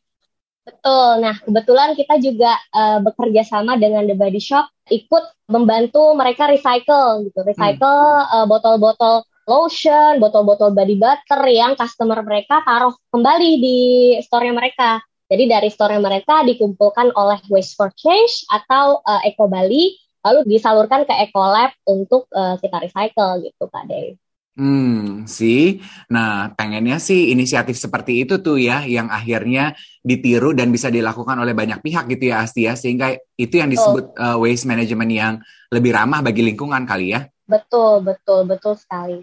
Betul. 0.69 1.25
Nah, 1.25 1.37
kebetulan 1.41 1.97
kita 1.97 2.21
juga 2.21 2.53
uh, 2.77 3.01
bekerja 3.01 3.41
sama 3.41 3.81
dengan 3.81 4.05
The 4.05 4.13
Body 4.13 4.37
Shop 4.37 4.69
ikut 4.93 5.49
membantu 5.49 6.13
mereka 6.13 6.45
recycle 6.45 7.25
gitu. 7.25 7.41
Recycle 7.41 7.89
hmm. 8.21 8.35
uh, 8.37 8.47
botol-botol 8.49 9.25
lotion, 9.49 10.21
botol-botol 10.21 10.77
body 10.77 11.01
butter 11.01 11.41
yang 11.49 11.73
customer 11.73 12.21
mereka 12.21 12.61
taruh 12.69 12.93
kembali 13.09 13.51
di 13.57 13.79
store 14.21 14.53
mereka. 14.53 15.01
Jadi 15.29 15.45
dari 15.49 15.69
store 15.73 15.97
mereka 16.01 16.45
dikumpulkan 16.45 17.17
oleh 17.17 17.41
Waste 17.49 17.77
for 17.77 17.89
Change 17.97 18.49
atau 18.53 19.01
uh, 19.01 19.21
Eco 19.25 19.49
Bali 19.49 19.97
lalu 20.25 20.47
disalurkan 20.47 21.07
ke 21.07 21.15
Ecolab 21.29 21.75
untuk 21.87 22.27
uh, 22.35 22.59
kita 22.59 22.83
recycle 22.83 23.47
gitu 23.47 23.65
Kak 23.71 23.87
Dewi. 23.87 24.19
Hmm, 24.59 25.23
sih. 25.31 25.79
Nah, 26.11 26.51
pengennya 26.59 26.99
sih 26.99 27.31
inisiatif 27.31 27.79
seperti 27.79 28.27
itu 28.27 28.43
tuh 28.43 28.59
ya, 28.59 28.83
yang 28.83 29.07
akhirnya 29.07 29.79
ditiru 30.03 30.51
dan 30.51 30.75
bisa 30.75 30.91
dilakukan 30.91 31.39
oleh 31.39 31.55
banyak 31.55 31.79
pihak 31.79 32.11
gitu 32.11 32.35
ya, 32.35 32.43
Asti 32.43 32.67
ya, 32.67 32.75
sehingga 32.75 33.15
itu 33.39 33.55
yang 33.55 33.71
disebut 33.71 34.19
uh, 34.19 34.35
waste 34.43 34.67
management 34.67 35.13
yang 35.15 35.35
lebih 35.71 35.95
ramah 35.95 36.27
bagi 36.27 36.43
lingkungan 36.43 36.83
kali 36.83 37.15
ya. 37.15 37.31
Betul, 37.47 38.03
betul, 38.03 38.51
betul 38.51 38.75
sekali. 38.75 39.23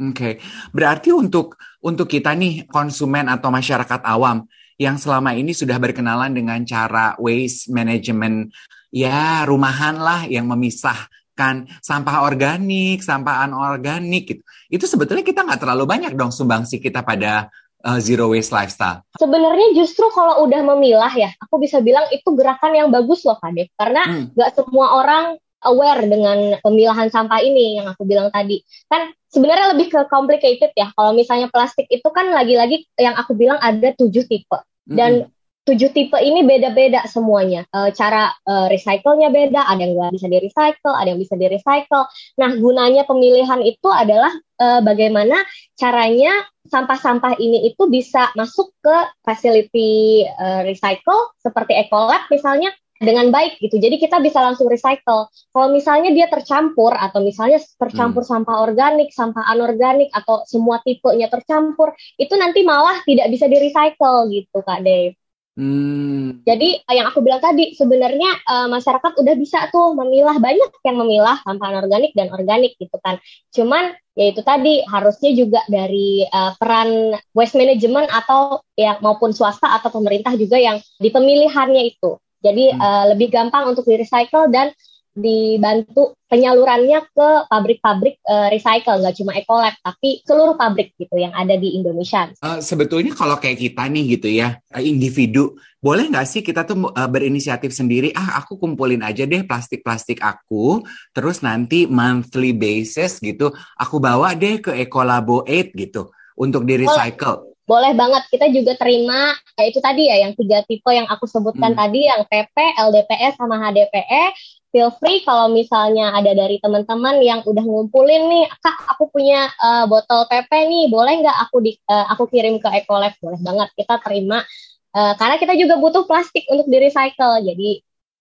Oke, 0.00 0.16
okay. 0.16 0.34
berarti 0.72 1.12
untuk 1.12 1.60
untuk 1.84 2.08
kita 2.08 2.32
nih 2.32 2.64
konsumen 2.64 3.28
atau 3.28 3.52
masyarakat 3.52 4.00
awam 4.00 4.48
yang 4.80 4.96
selama 4.96 5.36
ini 5.36 5.52
sudah 5.52 5.76
berkenalan 5.76 6.32
dengan 6.32 6.56
cara 6.64 7.20
waste 7.20 7.68
management 7.68 8.48
ya 8.90 9.46
rumahan 9.46 9.96
lah 9.96 10.26
yang 10.26 10.50
memisahkan 10.50 11.70
sampah 11.80 12.26
organik, 12.26 13.00
sampah 13.00 13.46
anorganik 13.46 14.24
gitu. 14.36 14.42
Itu 14.68 14.84
sebetulnya 14.90 15.24
kita 15.24 15.46
nggak 15.46 15.62
terlalu 15.62 15.86
banyak 15.86 16.12
dong 16.18 16.34
sumbangsi 16.34 16.82
kita 16.82 17.06
pada 17.06 17.48
uh, 17.86 17.98
zero 18.02 18.30
waste 18.34 18.52
lifestyle. 18.52 19.06
Sebenarnya 19.16 19.72
justru 19.78 20.10
kalau 20.12 20.44
udah 20.44 20.60
memilah 20.74 21.12
ya, 21.14 21.30
aku 21.40 21.62
bisa 21.62 21.78
bilang 21.80 22.04
itu 22.12 22.26
gerakan 22.34 22.76
yang 22.76 22.88
bagus 22.90 23.24
loh 23.24 23.38
Kade. 23.38 23.70
Karena 23.78 24.02
hmm. 24.04 24.36
nggak 24.36 24.50
hmm. 24.52 24.58
semua 24.58 24.86
orang 25.00 25.24
aware 25.60 26.08
dengan 26.08 26.56
pemilahan 26.64 27.12
sampah 27.12 27.40
ini 27.44 27.80
yang 27.80 27.86
aku 27.92 28.04
bilang 28.04 28.28
tadi. 28.32 28.64
Kan 28.88 29.12
sebenarnya 29.30 29.76
lebih 29.76 29.92
ke 29.92 30.00
complicated 30.08 30.72
ya. 30.74 30.90
Kalau 30.92 31.12
misalnya 31.14 31.48
plastik 31.52 31.86
itu 31.88 32.06
kan 32.10 32.32
lagi-lagi 32.32 32.88
yang 32.96 33.14
aku 33.16 33.36
bilang 33.36 33.60
ada 33.60 33.94
tujuh 33.96 34.26
tipe. 34.26 34.58
Dan 34.90 35.28
hmm 35.28 35.38
tujuh 35.64 35.90
tipe 35.92 36.18
ini 36.18 36.42
beda-beda 36.42 37.04
semuanya. 37.06 37.68
E, 37.68 37.92
cara 37.92 38.32
e, 38.42 38.72
recycle-nya 38.72 39.28
beda, 39.28 39.68
ada 39.68 39.80
yang 39.80 39.94
nggak 39.96 40.14
bisa 40.16 40.26
di-recycle, 40.26 40.94
ada 40.96 41.08
yang 41.12 41.20
bisa 41.20 41.34
di-recycle. 41.36 42.04
Nah, 42.40 42.50
gunanya 42.56 43.02
pemilihan 43.04 43.60
itu 43.62 43.88
adalah 43.92 44.32
e, 44.56 44.66
bagaimana 44.82 45.36
caranya 45.76 46.32
sampah-sampah 46.66 47.40
ini 47.40 47.70
itu 47.72 47.88
bisa 47.88 48.32
masuk 48.36 48.72
ke 48.80 48.96
facility 49.24 50.24
e, 50.26 50.46
recycle 50.64 51.36
seperti 51.40 51.76
Ecolab 51.76 52.26
misalnya 52.32 52.72
dengan 53.00 53.32
baik 53.32 53.56
gitu. 53.64 53.80
Jadi 53.80 53.96
kita 53.96 54.20
bisa 54.20 54.44
langsung 54.44 54.68
recycle. 54.68 55.32
Kalau 55.32 55.68
misalnya 55.72 56.12
dia 56.12 56.28
tercampur 56.28 56.92
atau 56.92 57.24
misalnya 57.24 57.56
tercampur 57.80 58.28
hmm. 58.28 58.30
sampah 58.30 58.56
organik, 58.60 59.08
sampah 59.08 59.48
anorganik 59.48 60.12
atau 60.12 60.44
semua 60.44 60.84
tipenya 60.84 61.32
tercampur, 61.32 61.96
itu 62.20 62.36
nanti 62.36 62.60
malah 62.60 63.00
tidak 63.08 63.32
bisa 63.32 63.48
di-recycle 63.48 64.28
gitu 64.28 64.60
Kak 64.60 64.84
Dave. 64.84 65.19
Hmm. 65.60 66.40
Jadi 66.48 66.80
eh, 66.80 66.94
yang 66.96 67.12
aku 67.12 67.20
bilang 67.20 67.44
tadi 67.44 67.76
sebenarnya 67.76 68.32
uh, 68.48 68.64
masyarakat 68.72 69.12
udah 69.20 69.34
bisa 69.36 69.68
tuh 69.68 69.92
memilah 69.92 70.40
banyak 70.40 70.72
yang 70.88 70.96
memilah 70.96 71.36
sampah 71.44 71.68
anorganik 71.68 72.16
dan 72.16 72.32
organik 72.32 72.80
gitu 72.80 72.96
kan. 73.04 73.20
Cuman 73.52 73.92
ya 74.16 74.32
itu 74.32 74.40
tadi 74.40 74.80
harusnya 74.88 75.36
juga 75.36 75.60
dari 75.68 76.24
uh, 76.24 76.56
peran 76.56 77.12
waste 77.36 77.60
management 77.60 78.08
atau 78.08 78.64
ya 78.72 78.96
maupun 79.04 79.36
swasta 79.36 79.68
atau 79.76 79.92
pemerintah 79.92 80.32
juga 80.40 80.56
yang 80.56 80.80
di 80.96 81.12
pemilihannya 81.12 81.92
itu. 81.92 82.16
Jadi 82.40 82.72
hmm. 82.72 82.80
uh, 82.80 83.04
lebih 83.12 83.28
gampang 83.28 83.68
untuk 83.68 83.84
di 83.84 84.00
recycle 84.00 84.48
dan 84.48 84.72
dibantu 85.10 86.14
penyalurannya 86.30 87.02
ke 87.10 87.28
pabrik-pabrik 87.50 88.22
uh, 88.22 88.46
recycle 88.46 89.02
nggak 89.02 89.16
cuma 89.18 89.34
Ecolab 89.34 89.74
tapi 89.82 90.22
seluruh 90.22 90.54
pabrik 90.54 90.94
gitu 90.94 91.18
yang 91.18 91.34
ada 91.34 91.58
di 91.58 91.74
Indonesia. 91.74 92.30
Uh, 92.38 92.62
sebetulnya 92.62 93.10
kalau 93.18 93.34
kayak 93.36 93.58
kita 93.58 93.90
nih 93.90 94.16
gitu 94.16 94.30
ya 94.30 94.62
individu 94.78 95.58
boleh 95.82 96.06
nggak 96.06 96.28
sih 96.28 96.40
kita 96.46 96.62
tuh 96.62 96.94
uh, 96.94 97.08
berinisiatif 97.10 97.74
sendiri 97.74 98.14
ah 98.14 98.38
aku 98.38 98.62
kumpulin 98.62 99.02
aja 99.02 99.26
deh 99.26 99.42
plastik-plastik 99.42 100.22
aku 100.22 100.86
terus 101.10 101.42
nanti 101.42 101.90
monthly 101.90 102.54
basis 102.54 103.18
gitu 103.18 103.50
aku 103.74 103.98
bawa 103.98 104.38
deh 104.38 104.62
ke 104.62 104.70
Ecolabo 104.78 105.42
8 105.42 105.74
gitu 105.74 106.14
untuk 106.40 106.64
di 106.64 106.80
recycle. 106.80 107.49
Boleh 107.70 107.94
banget, 107.94 108.26
kita 108.34 108.50
juga 108.50 108.74
terima 108.74 109.30
ya 109.54 109.62
itu 109.70 109.78
tadi 109.78 110.10
ya 110.10 110.26
yang 110.26 110.34
tiga 110.34 110.66
tipe 110.66 110.90
yang 110.90 111.06
aku 111.06 111.30
sebutkan 111.30 111.70
hmm. 111.70 111.78
tadi 111.78 112.00
yang 112.10 112.26
PP, 112.26 112.56
LDPE 112.74 113.38
sama 113.38 113.62
HDPE 113.62 114.34
feel 114.70 114.90
free 114.98 115.22
kalau 115.26 115.50
misalnya 115.50 116.14
ada 116.14 116.30
dari 116.34 116.62
teman-teman 116.62 117.18
yang 117.22 117.42
udah 117.42 117.62
ngumpulin 117.62 118.30
nih, 118.30 118.46
kak 118.62 118.78
aku 118.96 119.10
punya 119.10 119.50
uh, 119.58 119.84
botol 119.90 120.26
PP 120.30 120.50
nih, 120.50 120.84
boleh 120.90 121.26
nggak 121.26 121.36
aku 121.46 121.56
di, 121.62 121.74
uh, 121.90 122.06
aku 122.14 122.30
kirim 122.30 122.62
ke 122.62 122.70
Ecolab? 122.82 123.14
Boleh 123.18 123.40
banget, 123.42 123.68
kita 123.74 123.98
terima. 124.02 124.42
Uh, 124.90 125.14
karena 125.18 125.38
kita 125.38 125.54
juga 125.54 125.78
butuh 125.78 126.06
plastik 126.06 126.46
untuk 126.50 126.66
di 126.66 126.78
recycle, 126.82 127.46
jadi 127.46 127.70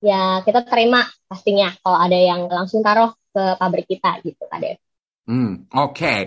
ya 0.06 0.42
kita 0.46 0.66
terima 0.70 1.06
pastinya 1.26 1.74
kalau 1.82 1.98
ada 1.98 2.18
yang 2.18 2.46
langsung 2.50 2.86
taruh 2.86 3.14
ke 3.34 3.44
pabrik 3.58 3.86
kita 3.90 4.22
gitu, 4.26 4.46
Kak 4.50 4.89
Hmm, 5.30 5.70
Oke, 5.78 5.94
okay. 5.94 6.20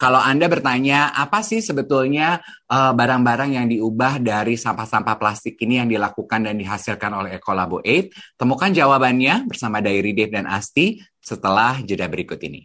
kalau 0.00 0.16
Anda 0.16 0.48
bertanya 0.48 1.12
apa 1.12 1.44
sih 1.44 1.60
sebetulnya 1.60 2.40
eh, 2.72 2.92
barang-barang 2.96 3.52
yang 3.52 3.68
diubah 3.68 4.16
dari 4.16 4.56
sampah-sampah 4.56 5.20
plastik 5.20 5.60
ini 5.60 5.76
yang 5.76 5.92
dilakukan 5.92 6.40
dan 6.40 6.56
dihasilkan 6.56 7.12
oleh 7.12 7.36
Ecolabo 7.36 7.84
8, 7.84 8.40
temukan 8.40 8.72
jawabannya 8.72 9.44
bersama 9.44 9.84
Diary 9.84 10.16
Dave 10.16 10.32
dan 10.40 10.48
Asti 10.48 10.96
setelah 11.20 11.84
jeda 11.84 12.08
berikut 12.08 12.40
ini. 12.48 12.64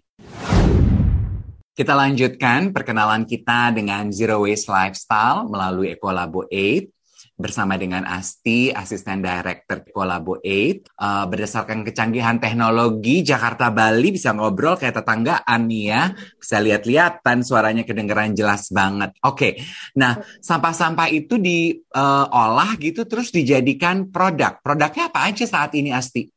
Kita 1.75 1.91
lanjutkan 1.91 2.71
perkenalan 2.71 3.27
kita 3.27 3.75
dengan 3.75 4.15
Zero 4.15 4.48
Waste 4.48 4.71
Lifestyle 4.71 5.51
melalui 5.51 5.91
Ecolabo 5.91 6.48
8 6.48 7.00
bersama 7.41 7.75
dengan 7.75 8.05
Asti, 8.05 8.69
asisten 8.69 9.19
director 9.19 9.81
Kolabo 9.89 10.38
8. 10.39 10.45
Uh, 10.45 10.48
eh, 10.48 11.25
berdasarkan 11.27 11.81
kecanggihan 11.81 12.38
teknologi, 12.38 13.25
Jakarta 13.25 13.74
Bali 13.74 14.13
bisa 14.13 14.31
ngobrol 14.31 14.77
kayak 14.77 15.01
tetanggaan 15.01 15.62
nih 15.65 15.83
ya. 15.89 16.03
Bisa 16.38 16.62
lihat-lihatan 16.62 17.41
suaranya 17.41 17.83
kedengeran 17.83 18.38
jelas 18.38 18.69
banget. 18.69 19.17
Oke, 19.25 19.33
okay. 19.33 19.53
nah 19.98 20.21
sampah-sampah 20.39 21.10
itu 21.10 21.41
diolah 21.41 22.71
uh, 22.71 22.79
gitu 22.79 23.10
terus 23.10 23.33
dijadikan 23.33 24.13
produk. 24.13 24.62
Produknya 24.62 25.10
apa 25.10 25.27
aja 25.27 25.43
saat 25.50 25.74
ini 25.74 25.89
Asti? 25.89 26.29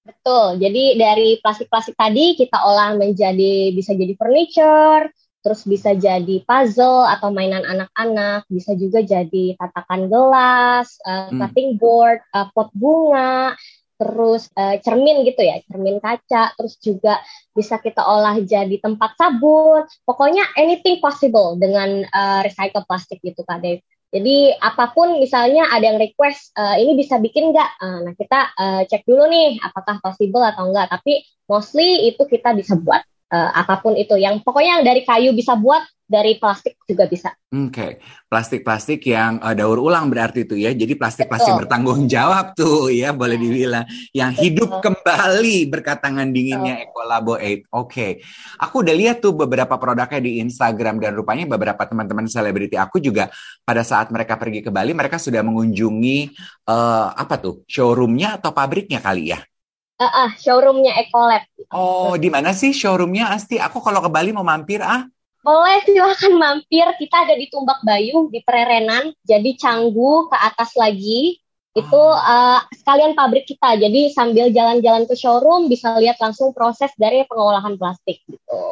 Betul. 0.00 0.58
Jadi 0.58 0.98
dari 0.98 1.38
plastik-plastik 1.38 1.94
tadi 1.94 2.34
kita 2.34 2.66
olah 2.66 2.96
menjadi 2.96 3.70
bisa 3.72 3.94
jadi 3.94 4.12
furniture, 4.18 5.12
terus 5.40 5.64
bisa 5.64 5.96
jadi 5.96 6.44
puzzle 6.44 7.08
atau 7.08 7.32
mainan 7.32 7.64
anak-anak, 7.64 8.44
bisa 8.52 8.76
juga 8.76 9.00
jadi 9.00 9.56
tatakan 9.56 10.12
gelas, 10.12 11.00
uh, 11.04 11.32
cutting 11.32 11.80
board, 11.80 12.20
uh, 12.36 12.48
pot 12.52 12.68
bunga, 12.76 13.56
terus 14.00 14.48
uh, 14.56 14.80
cermin 14.80 15.28
gitu 15.28 15.44
ya, 15.44 15.60
cermin 15.68 16.00
kaca, 16.00 16.56
terus 16.56 16.80
juga 16.80 17.20
bisa 17.52 17.76
kita 17.76 18.00
olah 18.00 18.40
jadi 18.40 18.80
tempat 18.80 19.16
sabun. 19.20 19.84
Pokoknya 20.08 20.44
anything 20.56 21.04
possible 21.04 21.60
dengan 21.60 22.08
uh, 22.08 22.40
recycle 22.40 22.84
plastik 22.88 23.20
gitu 23.20 23.44
Kak 23.44 23.60
Dave. 23.60 23.84
Jadi 24.10 24.50
apa 24.58 24.90
pun 24.90 25.22
misalnya 25.22 25.70
ada 25.70 25.86
yang 25.86 26.00
request 26.02 26.50
uh, 26.58 26.74
ini 26.74 26.98
bisa 26.98 27.22
bikin 27.22 27.54
nggak? 27.54 27.70
Uh, 27.78 27.98
nah 28.08 28.14
kita 28.18 28.40
uh, 28.58 28.82
cek 28.82 29.06
dulu 29.06 29.30
nih 29.30 29.62
apakah 29.62 30.02
possible 30.02 30.42
atau 30.42 30.66
enggak. 30.66 30.90
Tapi 30.90 31.22
mostly 31.46 32.10
itu 32.10 32.26
kita 32.26 32.50
bisa 32.56 32.74
buat 32.74 33.06
uh, 33.30 33.50
apa 33.54 33.80
pun 33.80 33.94
itu. 33.96 34.18
Yang 34.18 34.42
pokoknya 34.42 34.82
yang 34.82 34.84
dari 34.84 35.02
kayu 35.06 35.30
bisa 35.32 35.54
buat 35.56 35.82
dari 36.10 36.42
plastik 36.42 36.74
juga 36.90 37.06
bisa. 37.06 37.30
Oke, 37.54 37.70
okay. 37.70 37.90
plastik-plastik 38.26 38.98
yang 39.06 39.38
uh, 39.38 39.54
daur 39.54 39.78
ulang 39.78 40.10
berarti 40.10 40.42
itu 40.42 40.58
ya. 40.58 40.74
Jadi 40.74 40.98
plastik-plastik 40.98 41.54
bertanggung 41.54 42.10
jawab 42.10 42.58
tuh 42.58 42.90
ya, 42.90 43.14
boleh 43.14 43.38
dibilang 43.38 43.86
yang 44.10 44.34
Betul. 44.34 44.42
hidup 44.42 44.70
kembali 44.82 45.70
berkat 45.70 46.02
tangan 46.02 46.34
dinginnya 46.34 46.82
Ecolabo 46.82 47.38
8. 47.38 47.38
Oke, 47.38 47.62
okay. 47.70 48.10
aku 48.58 48.82
udah 48.82 48.94
lihat 48.94 49.22
tuh 49.22 49.38
beberapa 49.38 49.78
produknya 49.78 50.18
di 50.18 50.42
Instagram 50.42 50.98
dan 50.98 51.14
rupanya 51.14 51.46
beberapa 51.46 51.86
teman-teman 51.86 52.26
selebriti 52.26 52.74
aku 52.74 52.98
juga 52.98 53.30
pada 53.62 53.86
saat 53.86 54.10
mereka 54.10 54.34
pergi 54.34 54.66
ke 54.66 54.74
Bali, 54.74 54.90
mereka 54.90 55.22
sudah 55.22 55.46
mengunjungi 55.46 56.18
uh, 56.66 57.14
apa 57.14 57.38
tuh 57.38 57.62
showroomnya 57.70 58.42
atau 58.42 58.50
pabriknya 58.50 58.98
kali 58.98 59.30
ya? 59.30 59.38
Uh, 60.00 60.08
uh, 60.08 60.30
showroomnya 60.40 60.96
Ecolab. 60.96 61.44
Oh, 61.68 62.16
di 62.16 62.32
mana 62.32 62.56
sih 62.56 62.72
showroomnya 62.72 63.36
Asti? 63.36 63.60
Aku 63.60 63.84
kalau 63.84 64.00
ke 64.00 64.08
Bali 64.08 64.32
mau 64.32 64.40
mampir 64.40 64.80
ah. 64.80 65.04
Boleh 65.44 65.84
silahkan 65.84 66.32
mampir. 66.32 66.88
Kita 66.96 67.28
ada 67.28 67.36
di 67.36 67.52
Tumbak 67.52 67.84
Bayu 67.84 68.32
di 68.32 68.40
Pererenan. 68.40 69.12
Jadi 69.28 69.60
Canggu 69.60 70.32
ke 70.32 70.36
atas 70.40 70.72
lagi 70.72 71.36
itu 71.76 72.02
uh, 72.16 72.64
sekalian 72.72 73.12
pabrik 73.12 73.44
kita. 73.44 73.76
Jadi 73.76 74.08
sambil 74.08 74.48
jalan-jalan 74.48 75.04
ke 75.04 75.12
showroom 75.12 75.68
bisa 75.68 75.92
lihat 76.00 76.16
langsung 76.16 76.56
proses 76.56 76.88
dari 76.96 77.28
pengolahan 77.28 77.76
plastik 77.76 78.24
gitu. 78.24 78.62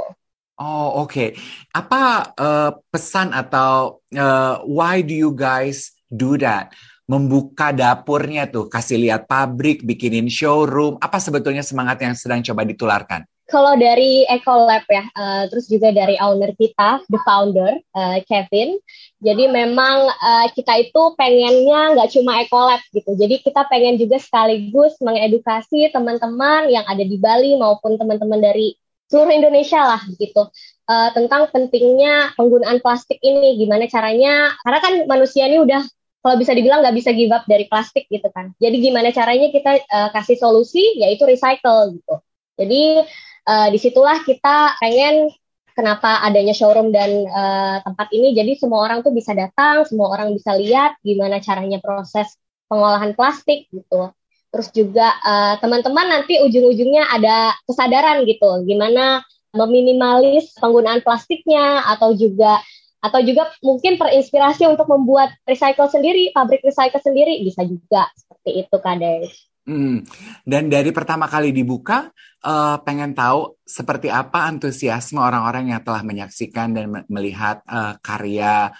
Oh 0.57 1.05
oke. 1.05 1.13
Okay. 1.13 1.29
Apa 1.77 2.33
uh, 2.41 2.71
pesan 2.89 3.37
atau 3.37 4.01
uh, 4.17 4.65
why 4.65 5.05
do 5.05 5.13
you 5.13 5.37
guys 5.37 5.93
do 6.09 6.41
that? 6.41 6.73
Membuka 7.09 7.73
dapurnya 7.73 8.45
tuh, 8.53 8.69
kasih 8.69 9.01
lihat 9.01 9.25
pabrik, 9.25 9.81
bikinin 9.81 10.29
showroom. 10.29 11.01
Apa 11.01 11.17
sebetulnya 11.17 11.65
semangat 11.65 12.05
yang 12.05 12.13
sedang 12.13 12.45
coba 12.45 12.69
ditularkan? 12.69 13.25
kalau 13.49 13.75
dari 13.81 14.29
Ecolab 14.29 14.85
ya, 14.93 15.09
uh, 15.17 15.49
terus 15.49 15.67
juga 15.73 15.89
dari 15.89 16.21
owner 16.21 16.53
kita, 16.53 17.01
the 17.09 17.17
founder 17.25 17.81
uh, 17.97 18.21
Kevin. 18.29 18.77
Jadi 19.25 19.49
memang 19.49 20.05
uh, 20.05 20.47
kita 20.53 20.85
itu 20.85 21.03
pengennya 21.17 21.97
nggak 21.97 22.13
cuma 22.13 22.45
Ecolab 22.45 22.79
gitu. 22.93 23.17
Jadi 23.17 23.41
kita 23.41 23.65
pengen 23.73 23.97
juga 23.97 24.21
sekaligus 24.21 25.01
mengedukasi 25.01 25.89
teman-teman 25.91 26.69
yang 26.69 26.85
ada 26.85 27.01
di 27.01 27.17
Bali 27.17 27.57
maupun 27.57 27.97
teman-teman 27.97 28.39
dari 28.39 28.77
seluruh 29.09 29.33
Indonesia 29.33 29.81
lah 29.81 30.05
gitu 30.21 30.53
uh, 30.85 31.09
tentang 31.17 31.49
pentingnya 31.49 32.37
penggunaan 32.37 32.85
plastik 32.85 33.17
ini. 33.25 33.57
Gimana 33.57 33.89
caranya? 33.89 34.53
Karena 34.61 34.79
kan 34.85 34.93
manusia 35.09 35.49
ini 35.49 35.57
udah 35.65 35.81
kalau 36.19 36.37
bisa 36.37 36.53
dibilang 36.53 36.83
nggak 36.83 36.97
bisa 36.99 37.11
give 37.15 37.31
up 37.31 37.47
dari 37.47 37.71
plastik 37.71 38.11
gitu 38.11 38.27
kan. 38.35 38.51
Jadi 38.59 38.77
gimana 38.83 39.15
caranya 39.15 39.49
kita 39.55 39.79
uh, 39.87 40.09
kasih 40.13 40.37
solusi 40.37 40.99
yaitu 40.99 41.25
recycle 41.25 41.95
gitu. 41.95 42.15
Jadi 42.59 43.07
uh, 43.47 43.69
di 43.71 43.79
situlah 43.79 44.21
kita 44.27 44.77
pengen 44.83 45.31
kenapa 45.79 46.27
adanya 46.27 46.51
showroom 46.51 46.91
dan 46.91 47.23
uh, 47.31 47.79
tempat 47.87 48.11
ini 48.11 48.35
jadi 48.35 48.59
semua 48.59 48.83
orang 48.83 49.07
tuh 49.07 49.15
bisa 49.15 49.31
datang 49.31 49.87
semua 49.87 50.11
orang 50.11 50.35
bisa 50.35 50.59
lihat 50.59 50.99
gimana 51.07 51.39
caranya 51.39 51.79
proses 51.79 52.35
pengolahan 52.67 53.15
plastik 53.15 53.71
gitu 53.71 54.11
terus 54.51 54.75
juga 54.75 55.15
uh, 55.23 55.55
teman-teman 55.63 56.19
nanti 56.19 56.43
ujung-ujungnya 56.43 57.15
ada 57.15 57.55
kesadaran 57.63 58.27
gitu 58.27 58.67
gimana 58.67 59.23
meminimalis 59.55 60.51
penggunaan 60.59 60.99
plastiknya 61.07 61.87
atau 61.87 62.11
juga 62.11 62.59
atau 62.99 63.21
juga 63.23 63.51
mungkin 63.63 63.95
terinspirasi 63.95 64.67
untuk 64.67 64.91
membuat 64.91 65.31
recycle 65.47 65.87
sendiri, 65.87 66.35
pabrik 66.35 66.63
recycle 66.67 67.03
sendiri 67.03 67.43
bisa 67.47 67.63
juga 67.63 68.11
seperti 68.19 68.51
itu 68.67 68.77
Kades. 68.83 69.31
Hmm. 69.69 70.01
Dan 70.49 70.73
dari 70.73 70.89
pertama 70.97 71.29
kali 71.29 71.53
dibuka, 71.53 72.09
uh, 72.41 72.81
pengen 72.81 73.13
tahu 73.13 73.61
seperti 73.69 74.09
apa 74.09 74.49
antusiasme 74.49 75.21
orang-orang 75.21 75.77
yang 75.77 75.85
telah 75.85 76.01
menyaksikan 76.01 76.73
dan 76.73 77.05
melihat 77.13 77.61
uh, 77.69 78.01
karya 78.01 78.73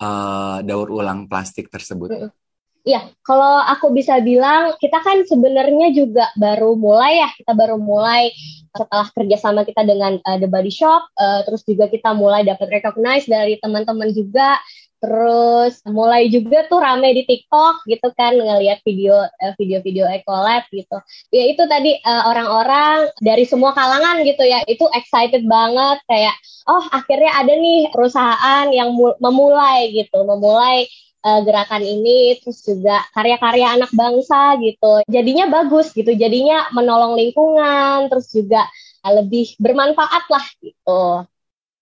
uh, 0.00 0.64
daur 0.64 0.88
ulang 0.88 1.28
plastik 1.28 1.68
tersebut. 1.68 2.32
Iya, 2.80 3.12
kalau 3.20 3.60
aku 3.60 3.92
bisa 3.92 4.16
bilang, 4.24 4.72
kita 4.80 5.04
kan 5.04 5.20
sebenarnya 5.28 5.92
juga 5.92 6.32
baru 6.40 6.80
mulai 6.80 7.20
ya, 7.20 7.28
kita 7.36 7.52
baru 7.52 7.76
mulai 7.76 8.32
setelah 8.72 9.04
kerjasama 9.12 9.68
kita 9.68 9.84
dengan 9.84 10.16
uh, 10.24 10.38
The 10.40 10.48
Body 10.48 10.72
Shop, 10.72 11.04
uh, 11.12 11.44
terus 11.44 11.60
juga 11.68 11.92
kita 11.92 12.16
mulai 12.16 12.40
dapat 12.40 12.80
recognize 12.80 13.28
dari 13.28 13.60
teman-teman 13.60 14.08
juga 14.16 14.56
terus 15.00 15.80
mulai 15.88 16.28
juga 16.28 16.68
tuh 16.68 16.78
rame 16.78 17.16
di 17.16 17.24
TikTok 17.24 17.88
gitu 17.88 18.12
kan 18.12 18.36
ngelihat 18.36 18.84
video 18.84 19.16
uh, 19.16 19.54
video-video 19.56 20.04
Ecolab 20.12 20.68
gitu. 20.68 21.00
Ya 21.32 21.44
itu 21.48 21.64
tadi 21.64 21.96
uh, 22.04 22.28
orang-orang 22.28 23.08
dari 23.24 23.48
semua 23.48 23.72
kalangan 23.72 24.20
gitu 24.28 24.44
ya 24.44 24.60
itu 24.68 24.84
excited 24.92 25.48
banget 25.48 26.04
kayak 26.04 26.36
oh 26.68 26.84
akhirnya 26.92 27.32
ada 27.32 27.52
nih 27.56 27.88
perusahaan 27.88 28.68
yang 28.68 28.92
memulai 29.18 29.88
gitu 29.96 30.20
memulai 30.22 30.84
uh, 31.24 31.40
gerakan 31.48 31.80
ini 31.80 32.36
terus 32.44 32.60
juga 32.60 33.00
karya-karya 33.16 33.80
anak 33.80 33.90
bangsa 33.96 34.60
gitu. 34.60 35.00
Jadinya 35.08 35.48
bagus 35.48 35.96
gitu 35.96 36.12
jadinya 36.12 36.68
menolong 36.76 37.16
lingkungan 37.16 38.12
terus 38.12 38.28
juga 38.28 38.68
lebih 39.00 39.56
bermanfaat 39.56 40.28
lah 40.28 40.44
gitu 40.60 41.24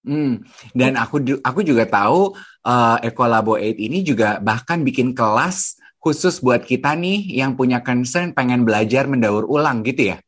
Hmm. 0.09 0.41
Dan 0.73 0.97
aku 0.97 1.21
aku 1.45 1.61
juga 1.61 1.85
tahu 1.85 2.33
uh, 2.65 2.97
Ecolabo 3.05 3.61
8 3.61 3.77
ini 3.77 4.01
juga 4.01 4.41
bahkan 4.41 4.81
bikin 4.81 5.13
kelas 5.13 5.77
khusus 6.01 6.41
buat 6.41 6.65
kita 6.65 6.97
nih 6.97 7.37
yang 7.37 7.53
punya 7.61 7.85
concern 7.85 8.33
pengen 8.33 8.65
belajar 8.65 9.05
mendaur 9.05 9.45
ulang 9.45 9.85
gitu 9.85 10.17
ya. 10.17 10.19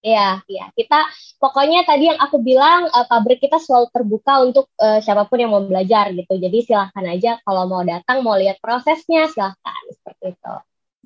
Iya, 0.00 0.40
iya. 0.48 0.72
Kita 0.72 1.04
pokoknya 1.36 1.84
tadi 1.84 2.08
yang 2.08 2.16
aku 2.16 2.40
bilang 2.40 2.88
uh, 2.88 3.04
pabrik 3.04 3.44
kita 3.44 3.60
selalu 3.60 3.92
terbuka 3.92 4.40
untuk 4.40 4.72
uh, 4.80 4.96
siapa 5.04 5.28
pun 5.28 5.36
yang 5.36 5.52
mau 5.52 5.60
belajar 5.60 6.08
gitu. 6.16 6.40
Jadi 6.40 6.64
silahkan 6.64 7.04
aja 7.04 7.36
kalau 7.44 7.68
mau 7.68 7.84
datang 7.84 8.24
mau 8.24 8.40
lihat 8.40 8.56
prosesnya 8.64 9.28
silahkan 9.28 9.82
seperti 9.92 10.32
itu. 10.32 10.54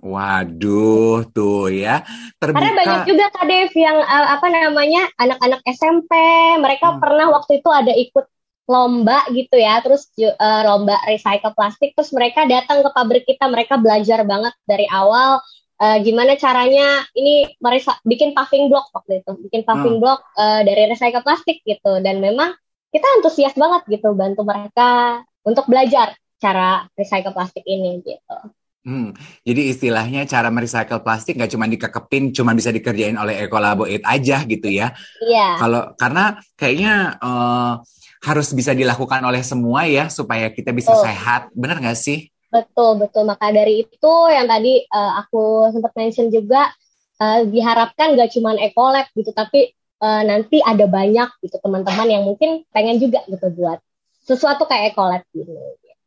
Waduh, 0.04 1.24
tuh 1.32 1.72
ya. 1.72 2.04
Terbuka. 2.36 2.60
Karena 2.60 2.72
banyak 2.76 3.00
juga 3.08 3.24
Kak 3.32 3.44
Dev 3.48 3.72
yang 3.72 3.96
uh, 4.04 4.36
apa 4.36 4.46
namanya 4.52 5.08
anak-anak 5.16 5.64
SMP, 5.64 6.12
mereka 6.60 6.92
hmm. 6.92 7.00
pernah 7.00 7.32
waktu 7.32 7.64
itu 7.64 7.70
ada 7.72 7.88
ikut 7.96 8.28
lomba 8.68 9.24
gitu 9.32 9.56
ya, 9.56 9.80
terus 9.80 10.12
uh, 10.20 10.62
lomba 10.68 11.00
recycle 11.08 11.56
plastik, 11.56 11.96
terus 11.96 12.12
mereka 12.12 12.44
datang 12.44 12.84
ke 12.84 12.90
pabrik 12.92 13.24
kita, 13.24 13.48
mereka 13.48 13.80
belajar 13.80 14.24
banget 14.28 14.52
dari 14.68 14.84
awal 14.92 15.40
uh, 15.80 15.98
gimana 16.00 16.36
caranya 16.36 17.04
ini 17.16 17.56
mereka 17.60 17.96
bikin 18.04 18.32
paving 18.36 18.68
block 18.68 18.88
waktu 18.92 19.24
itu, 19.24 19.32
bikin 19.48 19.64
paving 19.64 20.00
hmm. 20.00 20.04
block 20.04 20.20
uh, 20.36 20.60
dari 20.64 20.88
recycle 20.88 21.24
plastik 21.24 21.60
gitu, 21.64 22.00
dan 22.04 22.20
memang 22.20 22.52
kita 22.92 23.04
antusias 23.20 23.56
banget 23.56 23.88
gitu 23.88 24.12
bantu 24.16 24.44
mereka 24.44 25.20
untuk 25.44 25.64
belajar 25.68 26.12
cara 26.40 26.88
recycle 26.96 27.32
plastik 27.32 27.64
ini 27.64 28.00
gitu. 28.04 28.36
Hmm, 28.84 29.16
jadi 29.40 29.72
istilahnya 29.72 30.28
cara 30.28 30.52
merecycle 30.52 31.00
plastik 31.00 31.40
nggak 31.40 31.56
cuma 31.56 31.64
dikekepin, 31.64 32.36
cuma 32.36 32.52
bisa 32.52 32.68
dikerjain 32.68 33.16
oleh 33.16 33.48
Ecolabo 33.48 33.88
8 33.88 34.04
aja 34.04 34.44
gitu 34.44 34.68
ya. 34.68 34.92
Iya. 35.24 35.56
Kalau 35.56 35.82
karena 35.96 36.36
kayaknya 36.52 37.16
uh, 37.16 37.80
harus 38.28 38.52
bisa 38.52 38.76
dilakukan 38.76 39.24
oleh 39.24 39.40
semua 39.40 39.88
ya 39.88 40.12
supaya 40.12 40.52
kita 40.52 40.76
bisa 40.76 40.92
oh. 40.92 41.00
sehat, 41.00 41.48
benar 41.56 41.80
nggak 41.80 41.96
sih? 41.96 42.28
Betul 42.52 43.00
betul. 43.00 43.24
Maka 43.24 43.56
dari 43.56 43.88
itu 43.88 44.14
yang 44.28 44.44
tadi 44.44 44.84
uh, 44.92 45.12
aku 45.24 45.72
sempat 45.72 45.96
mention 45.96 46.28
juga 46.28 46.68
uh, 47.24 47.40
diharapkan 47.48 48.12
nggak 48.12 48.36
cuma 48.36 48.52
Ecolab 48.60 49.08
gitu, 49.16 49.32
tapi 49.32 49.72
uh, 50.04 50.22
nanti 50.28 50.60
ada 50.60 50.84
banyak 50.84 51.40
gitu 51.40 51.56
teman-teman 51.56 52.08
yang 52.12 52.28
mungkin 52.28 52.68
pengen 52.68 53.00
juga 53.00 53.24
gitu 53.32 53.48
buat 53.56 53.80
sesuatu 54.28 54.68
kayak 54.68 54.92
Ecolab 54.92 55.24
gitu. 55.32 55.56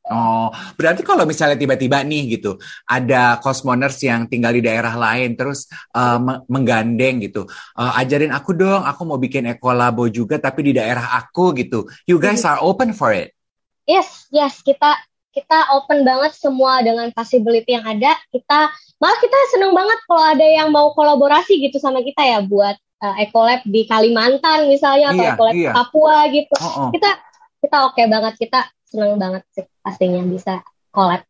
Oh, 0.08 0.48
berarti 0.80 1.04
kalau 1.04 1.28
misalnya 1.28 1.60
tiba-tiba 1.60 2.00
nih 2.00 2.40
gitu, 2.40 2.56
ada 2.88 3.44
cosmoners 3.44 4.00
yang 4.08 4.24
tinggal 4.32 4.56
di 4.56 4.64
daerah 4.64 4.96
lain, 4.96 5.36
terus 5.36 5.68
uh, 5.92 6.16
menggandeng 6.48 7.28
gitu, 7.28 7.44
uh, 7.76 7.92
ajarin 8.00 8.32
aku 8.32 8.56
dong, 8.56 8.88
aku 8.88 9.04
mau 9.04 9.20
bikin 9.20 9.52
ekolabo 9.52 10.08
juga, 10.08 10.40
tapi 10.40 10.72
di 10.72 10.80
daerah 10.80 11.20
aku 11.20 11.52
gitu. 11.60 11.92
You 12.08 12.24
guys 12.24 12.48
are 12.48 12.64
open 12.64 12.96
for 12.96 13.12
it? 13.12 13.36
Yes, 13.84 14.32
yes, 14.32 14.64
kita 14.64 14.96
kita 15.36 15.76
open 15.78 16.02
banget 16.02 16.34
semua 16.34 16.82
dengan 16.82 17.12
possibility 17.14 17.78
yang 17.78 17.86
ada. 17.86 18.18
Kita 18.34 18.74
malah 18.98 19.18
kita 19.22 19.38
seneng 19.54 19.76
banget 19.76 20.00
kalau 20.10 20.24
ada 20.24 20.48
yang 20.48 20.74
mau 20.74 20.96
kolaborasi 20.98 21.62
gitu 21.62 21.78
sama 21.78 22.02
kita 22.02 22.26
ya 22.26 22.40
buat 22.42 22.74
uh, 23.04 23.16
Ecolab 23.22 23.62
di 23.68 23.86
Kalimantan 23.86 24.66
misalnya 24.66 25.14
atau 25.14 25.24
Iya, 25.24 25.32
Ecolab 25.38 25.54
iya. 25.54 25.72
Papua 25.76 26.18
gitu. 26.34 26.54
Oh, 26.58 26.90
oh. 26.90 26.90
Kita 26.90 27.10
kita 27.62 27.78
oke 27.92 28.02
banget, 28.10 28.34
kita 28.42 28.60
seneng 28.88 29.20
banget 29.20 29.44
sih 29.54 29.68
pastinya 29.88 30.20
bisa 30.28 30.60
collab. 30.92 31.24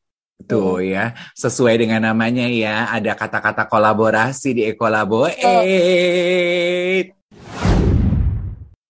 Tuh 0.50 0.82
ya, 0.82 1.14
sesuai 1.38 1.78
dengan 1.78 2.10
namanya 2.10 2.50
ya, 2.50 2.90
ada 2.90 3.14
kata-kata 3.14 3.70
kolaborasi 3.70 4.58
di 4.58 4.64
Ekolabo. 4.66 5.30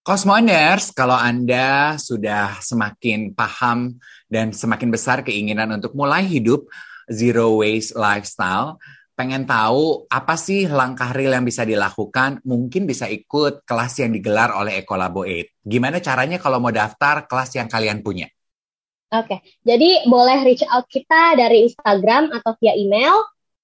Cosmoners, 0.07 0.95
kalau 0.95 1.19
Anda 1.19 1.99
sudah 1.99 2.63
semakin 2.63 3.35
paham 3.35 3.99
dan 4.31 4.55
semakin 4.55 4.87
besar 4.87 5.19
keinginan 5.23 5.67
untuk 5.75 5.91
mulai 5.95 6.23
hidup 6.23 6.67
zero 7.11 7.59
waste 7.59 7.95
lifestyle, 7.95 8.79
pengen 9.15 9.43
tahu 9.43 10.07
apa 10.07 10.35
sih 10.39 10.67
langkah 10.67 11.11
real 11.11 11.35
yang 11.35 11.47
bisa 11.47 11.67
dilakukan, 11.67 12.39
mungkin 12.47 12.87
bisa 12.87 13.07
ikut 13.07 13.67
kelas 13.67 13.99
yang 13.99 14.15
digelar 14.15 14.51
oleh 14.55 14.83
Ekolabo 14.83 15.27
8. 15.27 15.63
Gimana 15.63 15.99
caranya 15.99 16.39
kalau 16.39 16.63
mau 16.63 16.71
daftar 16.71 17.27
kelas 17.27 17.55
yang 17.55 17.67
kalian 17.67 17.99
punya? 17.99 18.31
Oke, 19.07 19.39
jadi 19.63 20.03
boleh 20.03 20.43
reach 20.43 20.67
out 20.67 20.83
kita 20.91 21.39
dari 21.39 21.63
Instagram 21.63 22.27
atau 22.35 22.59
via 22.59 22.75
email. 22.75 23.15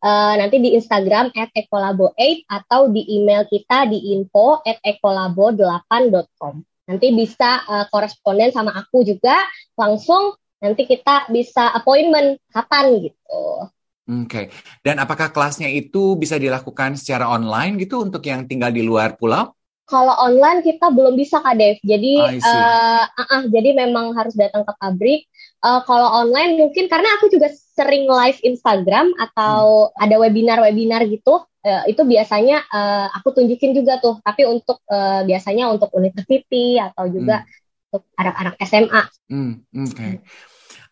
Eh, 0.04 0.36
nanti 0.40 0.60
di 0.60 0.76
Instagram 0.76 1.32
at 1.36 1.52
ekolabo8 1.52 2.48
atau 2.48 2.92
di 2.92 3.08
email 3.08 3.48
kita 3.48 3.88
di 3.88 4.16
info 4.16 4.60
at 4.64 4.80
ekolabo8.com. 4.84 6.64
Nanti 6.88 7.08
bisa 7.12 7.64
eh, 7.64 7.86
koresponden 7.92 8.52
sama 8.56 8.72
aku 8.72 9.04
juga 9.04 9.36
langsung 9.76 10.36
nanti 10.64 10.88
kita 10.88 11.28
bisa 11.28 11.76
appointment 11.76 12.40
kapan 12.52 13.04
gitu. 13.04 13.68
Oke, 14.04 14.52
dan 14.84 15.00
apakah 15.00 15.32
kelasnya 15.32 15.72
itu 15.72 16.20
bisa 16.20 16.36
dilakukan 16.36 17.00
secara 17.00 17.28
online 17.28 17.80
gitu 17.80 18.04
untuk 18.04 18.24
yang 18.28 18.44
tinggal 18.48 18.72
di 18.72 18.84
luar 18.84 19.16
pulau? 19.16 19.56
Kalau 19.84 20.15
online 20.15 20.63
kita 20.63 20.88
belum 20.96 21.19
bisa 21.19 21.43
Kak 21.43 21.60
Dev. 21.60 21.76
Jadi 21.84 22.13
eh, 22.24 23.04
ah, 23.04 23.19
ah, 23.19 23.43
jadi 23.52 23.76
memang 23.76 24.15
harus 24.15 24.32
datang 24.34 24.63
ke 24.63 24.74
pabrik. 24.80 25.28
Eh, 25.63 25.82
kalau 25.84 26.08
online 26.24 26.56
mungkin 26.56 26.88
karena 26.88 27.19
aku 27.19 27.28
juga 27.28 27.52
sering 27.52 28.08
live 28.08 28.39
Instagram 28.48 29.12
atau 29.19 29.91
ada 30.00 30.15
webinar-webinar 30.19 31.04
gitu. 31.12 31.43
eh, 31.63 31.96
itu 31.96 32.04
biasanya 32.04 32.60
eh, 32.60 33.08
aku 33.15 33.36
tunjukin 33.36 33.76
juga 33.76 34.00
tuh. 34.00 34.19
Tapi 34.24 34.48
untuk 34.48 34.80
eh, 34.88 35.22
biasanya 35.28 35.72
untuk 35.72 35.91
university 35.96 36.80
atau 36.80 37.08
juga 37.08 37.43
untuk 37.91 38.08
anak-anak 38.17 38.56
SMA. 38.63 39.04
Hmm, 39.30 39.54
oke. 39.72 40.08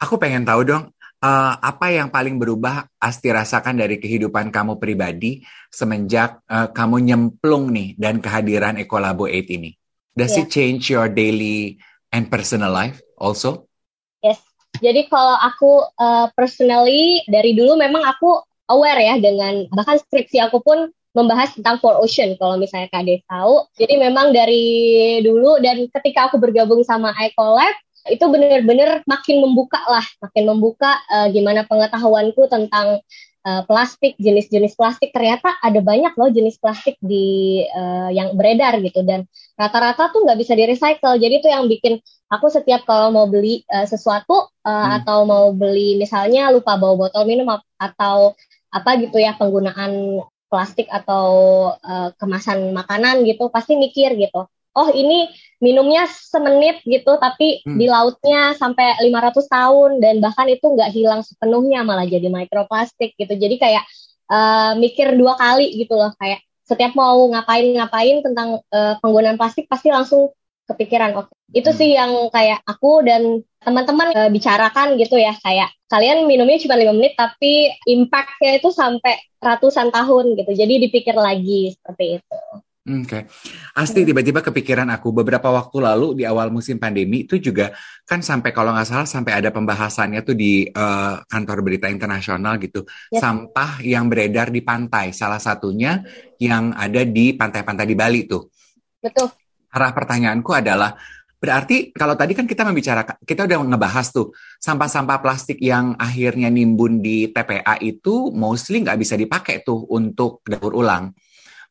Aku 0.03 0.17
pengen 0.17 0.43
tahu 0.43 0.67
dong, 0.67 0.89
eh, 1.21 1.53
apa 1.61 1.87
yang 1.93 2.09
paling 2.09 2.41
berubah 2.41 2.89
Asti 2.97 3.29
rasakan 3.29 3.77
dari 3.77 4.01
kehidupan 4.01 4.49
kamu 4.49 4.81
pribadi 4.81 5.45
semenjak 5.69 6.41
eh, 6.49 6.69
kamu 6.73 6.97
nyemplung 7.05 7.69
nih 7.71 7.95
dan 7.95 8.19
kehadiran 8.19 8.81
Ekolabo 8.81 9.29
8 9.29 9.57
ini? 9.57 9.71
Does 10.11 10.35
Iya. 10.35 10.43
it 10.43 10.47
change 10.51 10.83
your 10.91 11.07
daily 11.07 11.79
and 12.11 12.27
personal 12.27 12.73
life 12.73 12.99
also? 13.15 13.71
Yes. 14.19 14.43
Jadi 14.79 15.07
kalau 15.11 15.35
aku 15.35 15.83
uh, 15.99 16.31
personally 16.31 17.23
dari 17.27 17.51
dulu 17.55 17.75
memang 17.75 18.07
aku 18.07 18.39
aware 18.71 19.03
ya 19.03 19.19
dengan 19.19 19.67
bahkan 19.71 19.99
skripsi 19.99 20.39
aku 20.39 20.63
pun 20.63 20.91
membahas 21.11 21.51
tentang 21.51 21.75
Four 21.83 21.99
Ocean 21.99 22.39
kalau 22.39 22.55
misalnya 22.55 22.87
Kak 22.87 23.03
tahu. 23.27 23.67
Jadi 23.75 23.99
memang 23.99 24.31
dari 24.31 25.19
dulu 25.19 25.59
dan 25.59 25.83
ketika 25.91 26.31
aku 26.31 26.39
bergabung 26.39 26.87
sama 26.87 27.11
Ecolab 27.19 27.75
itu 28.09 28.25
benar-benar 28.25 29.05
makin 29.05 29.45
membuka 29.45 29.77
lah, 29.85 30.05
makin 30.23 30.43
membuka 30.49 30.97
uh, 31.11 31.27
gimana 31.29 31.67
pengetahuanku 31.69 32.49
tentang 32.49 33.01
uh, 33.45 33.61
plastik, 33.65 34.17
jenis-jenis 34.17 34.73
plastik. 34.73 35.13
Ternyata 35.13 35.57
ada 35.61 35.79
banyak 35.81 36.13
loh 36.17 36.29
jenis 36.33 36.57
plastik 36.57 36.97
di 37.01 37.61
uh, 37.69 38.09
yang 38.09 38.33
beredar 38.33 38.81
gitu 38.81 39.05
dan 39.05 39.29
rata-rata 39.57 40.09
tuh 40.09 40.25
nggak 40.25 40.39
bisa 40.39 40.57
di 40.57 40.65
recycle. 40.65 41.17
Jadi 41.21 41.33
itu 41.45 41.47
yang 41.49 41.69
bikin 41.69 42.01
aku 42.31 42.47
setiap 42.49 42.85
kalau 42.87 43.13
mau 43.13 43.25
beli 43.29 43.61
uh, 43.69 43.85
sesuatu 43.85 44.49
uh, 44.65 44.69
Hmm. 44.71 44.97
atau 45.01 45.19
mau 45.27 45.53
beli 45.53 45.97
misalnya 45.97 46.49
lupa 46.49 46.77
bawa 46.77 47.07
botol 47.07 47.25
minum 47.27 47.49
atau 47.77 48.33
apa 48.71 48.95
gitu 49.03 49.19
ya 49.19 49.35
penggunaan 49.35 50.23
plastik 50.47 50.87
atau 50.91 51.27
uh, 51.75 52.09
kemasan 52.19 52.71
makanan 52.75 53.23
gitu 53.27 53.47
pasti 53.51 53.75
mikir 53.75 54.15
gitu. 54.15 54.47
Oh 54.71 54.87
ini 54.91 55.27
minumnya 55.59 56.07
semenit 56.07 56.79
gitu 56.87 57.19
tapi 57.19 57.59
Hmm. 57.67 57.75
di 57.75 57.91
lautnya 57.91 58.55
sampai 58.55 58.97
500 59.03 59.45
tahun 59.51 59.99
dan 59.99 60.23
bahkan 60.23 60.47
itu 60.47 60.63
nggak 60.63 60.89
hilang 60.95 61.21
sepenuhnya 61.21 61.83
malah 61.83 62.07
jadi 62.07 62.31
mikroplastik 62.31 63.13
gitu. 63.19 63.33
Jadi 63.35 63.55
kayak 63.59 63.83
uh, 64.31 64.73
mikir 64.79 65.13
dua 65.19 65.35
kali 65.35 65.75
gitu 65.75 65.95
loh 65.99 66.15
kayak 66.17 66.39
setiap 66.63 66.95
mau 66.95 67.19
ngapain-ngapain 67.35 68.23
tentang 68.23 68.63
uh, 68.71 68.95
penggunaan 69.03 69.35
plastik 69.35 69.67
pasti 69.67 69.91
langsung 69.91 70.31
kepikiran 70.71 71.11
oke 71.19 71.35
itu 71.51 71.67
Hmm. 71.67 71.79
sih 71.83 71.89
yang 71.99 72.31
kayak 72.31 72.63
aku 72.63 73.03
dan 73.03 73.43
teman-teman 73.59 74.15
uh, 74.15 74.31
bicarakan 74.31 74.95
gitu 74.95 75.19
ya 75.19 75.35
kayak 75.43 75.67
kalian 75.91 76.23
minumnya 76.23 76.63
cuma 76.63 76.79
lima 76.79 76.95
menit 76.95 77.19
tapi 77.19 77.75
impactnya 77.83 78.55
itu 78.55 78.71
sampai 78.71 79.19
ratusan 79.43 79.91
tahun 79.91 80.39
gitu 80.39 80.55
jadi 80.55 80.73
dipikir 80.87 81.11
lagi 81.11 81.75
seperti 81.75 82.23
itu 82.23 82.39
Oke, 82.81 83.29
Asti 83.77 84.01
tiba-tiba 84.01 84.41
kepikiran 84.41 84.89
aku 84.89 85.13
beberapa 85.13 85.53
waktu 85.53 85.85
lalu 85.85 86.17
di 86.17 86.25
awal 86.25 86.49
musim 86.49 86.81
pandemi 86.81 87.29
itu 87.29 87.37
juga 87.37 87.69
kan 88.09 88.25
sampai 88.25 88.49
kalau 88.49 88.73
nggak 88.73 88.89
salah 88.89 89.05
sampai 89.05 89.37
ada 89.37 89.53
pembahasannya 89.53 90.25
tuh 90.25 90.33
di 90.33 90.65
eh, 90.65 91.15
kantor 91.29 91.61
berita 91.61 91.85
internasional 91.93 92.57
gitu 92.57 92.81
Yep. 93.13 93.21
sampah 93.21 93.71
yang 93.85 94.09
beredar 94.09 94.49
di 94.49 94.65
pantai 94.65 95.13
salah 95.13 95.37
satunya 95.37 96.01
yang 96.41 96.73
ada 96.73 97.05
di 97.05 97.37
pantai-pantai 97.37 97.85
di 97.85 97.93
Bali 97.93 98.25
tuh. 98.25 98.49
betul 98.97 99.29
Arah 99.69 99.93
pertanyaanku 99.93 100.49
adalah 100.49 100.97
berarti 101.37 101.93
kalau 101.93 102.17
tadi 102.17 102.33
kan 102.33 102.49
kita 102.49 102.65
membicarakan 102.65 103.21
kita 103.21 103.45
udah 103.45 103.57
ngebahas 103.61 104.09
tuh 104.09 104.33
sampah-sampah 104.57 105.21
plastik 105.21 105.61
yang 105.61 105.93
akhirnya 106.01 106.49
nimbun 106.49 106.97
di 106.97 107.29
TPA 107.29 107.77
itu 107.77 108.33
mostly 108.33 108.81
nggak 108.81 108.97
bisa 108.97 109.13
dipakai 109.13 109.61
tuh 109.61 109.85
untuk 109.93 110.41
daur 110.49 110.73
ulang. 110.73 111.13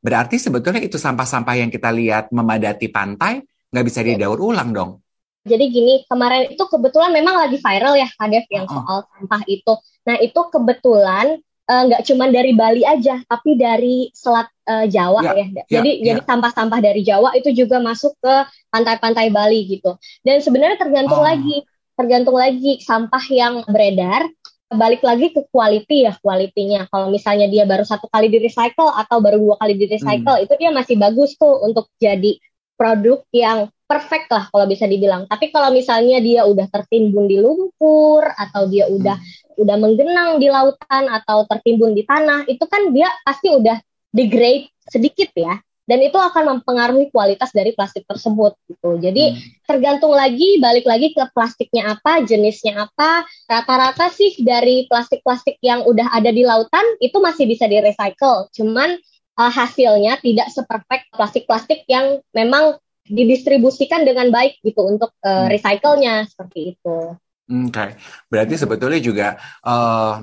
Berarti 0.00 0.36
sebetulnya 0.36 0.80
itu 0.80 0.96
sampah-sampah 0.96 1.54
yang 1.56 1.68
kita 1.68 1.92
lihat 1.92 2.32
memadati 2.32 2.88
pantai 2.88 3.44
nggak 3.70 3.84
bisa 3.86 4.00
didaur 4.02 4.40
ulang 4.40 4.72
dong. 4.72 4.92
jadi 5.40 5.72
gini 5.72 6.04
kemarin 6.04 6.52
itu 6.52 6.60
kebetulan 6.60 7.16
memang 7.16 7.32
lagi 7.32 7.56
viral 7.56 7.96
ya 7.96 8.04
Kadef 8.12 8.44
yang 8.52 8.68
Oh. 8.68 8.76
soal 8.76 8.98
sampah 9.08 9.40
itu 9.46 9.72
nah 10.02 10.20
itu 10.20 10.36
kebetulan 10.36 11.40
eh, 11.64 11.82
nggak 11.88 12.02
cuma 12.04 12.28
dari 12.28 12.52
Bali 12.52 12.84
aja 12.84 13.24
tapi 13.24 13.56
dari 13.56 14.12
selat 14.12 14.52
eh, 14.68 14.84
Jawa 14.86 15.24
Ya, 15.24 15.32
ya, 15.32 15.46
ya, 15.48 15.62
jadi 15.70 15.90
ya. 15.96 16.04
jadi 16.12 16.20
sampah-sampah 16.28 16.80
dari 16.84 17.00
Jawa 17.00 17.32
itu 17.32 17.56
juga 17.56 17.80
masuk 17.80 18.20
ke 18.20 18.34
pantai-pantai 18.68 19.32
Bali 19.32 19.64
gitu 19.66 19.96
dan 20.20 20.44
sebenarnya 20.44 20.76
tergantung 20.76 21.20
Oh. 21.20 21.24
lagi 21.24 21.64
tergantung 21.96 22.36
lagi 22.36 22.76
sampah 22.80 23.24
yang 23.32 23.64
beredar 23.64 24.28
balik 24.70 25.02
lagi 25.02 25.34
ke 25.34 25.42
quality 25.50 26.06
ya 26.06 26.14
kualitinya 26.22 26.86
kalau 26.86 27.10
misalnya 27.10 27.50
dia 27.50 27.66
baru 27.66 27.82
satu 27.82 28.06
kali 28.06 28.30
di 28.30 28.38
recycle 28.38 28.86
atau 28.86 29.18
baru 29.18 29.42
dua 29.42 29.56
kali 29.58 29.74
di 29.74 29.90
recycle 29.90 30.38
itu 30.46 30.54
dia 30.54 30.70
masih 30.70 30.94
bagus 30.94 31.34
tuh 31.34 31.58
untuk 31.66 31.90
jadi 31.98 32.38
produk 32.78 33.20
yang 33.34 33.68
perfect 33.90 34.30
lah 34.30 34.46
kalau 34.48 34.64
bisa 34.70 34.86
dibilang. 34.86 35.26
Tapi 35.26 35.50
kalau 35.50 35.74
misalnya 35.74 36.22
dia 36.22 36.46
udah 36.46 36.70
tertimbun 36.70 37.26
di 37.26 37.42
lumpur 37.42 38.22
atau 38.22 38.70
dia 38.70 38.86
udah 38.86 39.18
udah 39.58 39.76
menggenang 39.76 40.38
di 40.38 40.46
lautan 40.48 41.10
atau 41.10 41.44
tertimbun 41.44 41.92
di 41.92 42.06
tanah 42.06 42.46
itu 42.46 42.64
kan 42.70 42.94
dia 42.94 43.10
pasti 43.26 43.50
udah 43.52 43.76
degrade 44.14 44.70
sedikit 44.86 45.28
ya 45.36 45.58
dan 45.90 45.98
itu 45.98 46.14
akan 46.14 46.62
mempengaruhi 46.62 47.10
kualitas 47.10 47.50
dari 47.50 47.74
plastik 47.74 48.06
tersebut 48.06 48.54
gitu. 48.70 49.02
Jadi 49.02 49.34
Hmm. 49.34 49.38
tergantung 49.66 50.14
lagi 50.14 50.62
balik 50.62 50.86
lagi 50.86 51.10
ke 51.10 51.26
plastiknya 51.34 51.98
apa 51.98 52.22
jenisnya 52.22 52.86
apa. 52.86 53.26
Rata-rata 53.50 54.06
sih 54.14 54.38
dari 54.38 54.86
plastik-plastik 54.86 55.58
yang 55.66 55.82
udah 55.82 56.14
ada 56.14 56.30
di 56.30 56.46
lautan 56.46 56.86
itu 57.02 57.18
masih 57.18 57.50
bisa 57.50 57.66
di 57.66 57.82
recycle 57.82 58.46
cuman 58.54 58.94
uh, 59.34 59.50
hasilnya 59.50 60.22
tidak 60.22 60.46
seperfect 60.54 61.10
plastik-plastik 61.10 61.82
yang 61.90 62.22
memang 62.30 62.78
didistribusikan 63.10 64.06
dengan 64.06 64.30
baik 64.30 64.62
gitu 64.62 64.86
untuk 64.86 65.10
uh, 65.26 65.42
Hmm. 65.42 65.50
recycle-nya 65.50 66.30
seperti 66.30 66.78
itu. 66.78 67.18
Oke, 67.50 67.98
berarti 68.30 68.54
sebetulnya 68.54 69.02
juga 69.02 69.34
eh, 69.66 70.14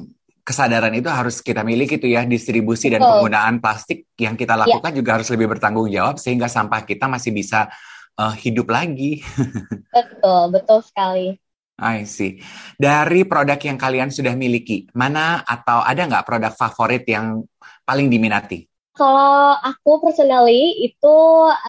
kesadaran 0.48 0.96
itu 0.96 1.12
harus 1.12 1.44
kita 1.44 1.68
miliki 1.68 2.00
tuh 2.00 2.08
ya 2.08 2.24
distribusi 2.24 2.88
dan 2.88 3.04
Betul. 3.04 3.12
penggunaan 3.20 3.60
plastik 3.60 4.08
yang 4.16 4.40
kita 4.40 4.56
lakukan 4.56 4.96
juga 4.96 5.20
harus 5.20 5.28
lebih 5.36 5.52
bertanggung 5.52 5.92
jawab 5.92 6.16
sehingga 6.16 6.48
sampah 6.48 6.88
kita 6.88 7.12
masih 7.12 7.36
bisa 7.36 7.68
eh, 8.16 8.34
hidup 8.48 8.72
lagi. 8.72 9.20
betul 9.96 10.56
betul 10.56 10.80
sekali 10.88 11.36
I 11.78 12.10
see. 12.10 12.42
Dari 12.74 13.22
produk 13.30 13.62
yang 13.62 13.78
kalian 13.78 14.10
sudah 14.10 14.34
miliki, 14.34 14.90
mana 14.98 15.46
atau 15.46 15.86
ada 15.86 16.10
nggak 16.10 16.26
produk 16.26 16.50
favorit 16.58 17.06
yang 17.06 17.46
paling 17.86 18.10
diminati? 18.10 18.66
Kalau 18.98 19.54
aku 19.62 20.02
personally 20.02 20.74
itu 20.82 21.18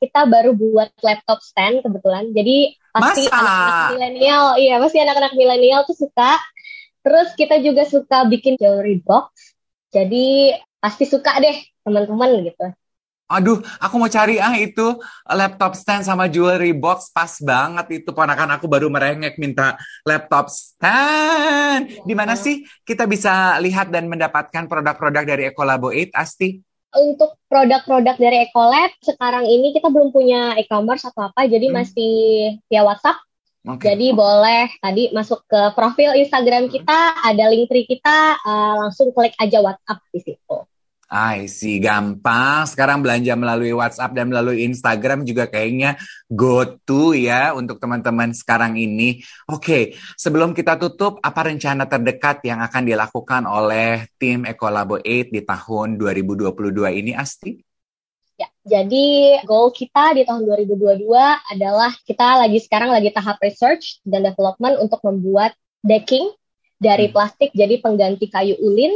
kita 0.01 0.25
baru 0.25 0.57
buat 0.57 0.89
laptop 1.05 1.45
stand 1.45 1.85
kebetulan. 1.85 2.33
Jadi 2.33 2.73
pasti 2.89 3.29
anak-anak 3.29 4.01
milenial, 4.01 4.45
iya 4.57 4.81
pasti 4.81 4.99
anak-anak 5.05 5.33
milenial 5.37 5.85
tuh 5.85 6.09
suka. 6.09 6.41
Terus 7.09 7.33
kita 7.41 7.57
juga 7.65 7.89
suka 7.89 8.29
bikin 8.29 8.61
jewelry 8.61 9.01
box. 9.01 9.57
Jadi 9.89 10.53
pasti 10.77 11.09
suka 11.09 11.41
deh 11.41 11.57
teman-teman 11.81 12.45
gitu. 12.45 12.69
Aduh, 13.33 13.65
aku 13.81 13.97
mau 13.97 14.13
cari 14.13 14.37
ah 14.37 14.53
itu 14.61 15.01
laptop 15.25 15.73
stand 15.73 16.05
sama 16.05 16.29
jewelry 16.29 16.77
box 16.77 17.09
pas 17.13 17.33
banget 17.41 18.05
itu 18.05 18.13
ponakan 18.13 18.61
aku 18.61 18.69
baru 18.69 18.93
merengek 18.93 19.41
minta 19.41 19.81
laptop 20.05 20.53
stand. 20.53 22.05
Di 22.05 22.13
mana 22.13 22.37
sih 22.37 22.69
kita 22.85 23.09
bisa 23.09 23.57
lihat 23.65 23.89
dan 23.89 24.05
mendapatkan 24.09 24.69
produk-produk 24.69 25.25
dari 25.25 25.49
Ecolabo 25.49 25.89
8 25.89 26.13
Asti? 26.13 26.61
Untuk 26.93 27.41
produk-produk 27.49 28.17
dari 28.21 28.49
Ecolab 28.49 28.93
sekarang 29.01 29.49
ini 29.49 29.73
kita 29.73 29.89
belum 29.89 30.13
punya 30.13 30.57
e-commerce 30.61 31.09
atau 31.09 31.33
apa, 31.33 31.49
jadi 31.49 31.73
hmm. 31.73 31.75
masih 31.77 32.13
via 32.69 32.85
WhatsApp. 32.85 33.28
Okay. 33.69 33.93
Jadi 33.93 34.17
boleh 34.17 34.73
tadi 34.81 35.13
masuk 35.13 35.45
ke 35.45 35.61
profil 35.77 36.17
Instagram 36.17 36.73
kita, 36.73 37.21
ada 37.21 37.45
link 37.53 37.69
tree 37.69 37.85
kita, 37.85 38.41
uh, 38.41 38.75
langsung 38.81 39.13
klik 39.13 39.37
aja 39.37 39.61
WhatsApp 39.61 40.01
di 40.09 40.21
situ. 40.25 40.57
I 41.09 41.49
see, 41.49 41.81
gampang. 41.81 42.69
Sekarang 42.69 43.01
belanja 43.01 43.33
melalui 43.33 43.73
WhatsApp 43.73 44.13
dan 44.13 44.29
melalui 44.29 44.69
Instagram 44.69 45.25
juga 45.25 45.49
kayaknya 45.49 45.97
go 46.29 46.65
to 46.65 47.17
ya 47.17 47.57
untuk 47.57 47.81
teman-teman 47.81 48.37
sekarang 48.37 48.77
ini. 48.77 49.21
Oke, 49.49 49.61
okay, 49.61 49.83
sebelum 50.21 50.53
kita 50.53 50.77
tutup, 50.77 51.17
apa 51.25 51.49
rencana 51.49 51.89
terdekat 51.89 52.45
yang 52.45 52.61
akan 52.61 52.89
dilakukan 52.89 53.49
oleh 53.49 54.05
tim 54.21 54.45
Ecolabo 54.45 55.01
8 55.01 55.33
di 55.33 55.41
tahun 55.45 55.97
2022 55.97 57.01
ini, 57.01 57.13
Asti? 57.17 57.68
Ya, 58.39 58.47
jadi 58.63 59.43
goal 59.43 59.75
kita 59.75 60.15
di 60.15 60.23
tahun 60.23 60.47
2022 60.47 61.11
adalah 61.59 61.91
kita 62.07 62.39
lagi 62.39 62.63
sekarang 62.63 62.95
lagi 62.95 63.11
tahap 63.11 63.43
research 63.43 63.99
dan 64.07 64.23
development 64.23 64.79
untuk 64.79 65.03
membuat 65.03 65.59
decking 65.83 66.31
dari 66.79 67.11
hmm. 67.11 67.15
plastik 67.19 67.51
jadi 67.51 67.83
pengganti 67.83 68.31
kayu 68.31 68.55
ulin 68.63 68.95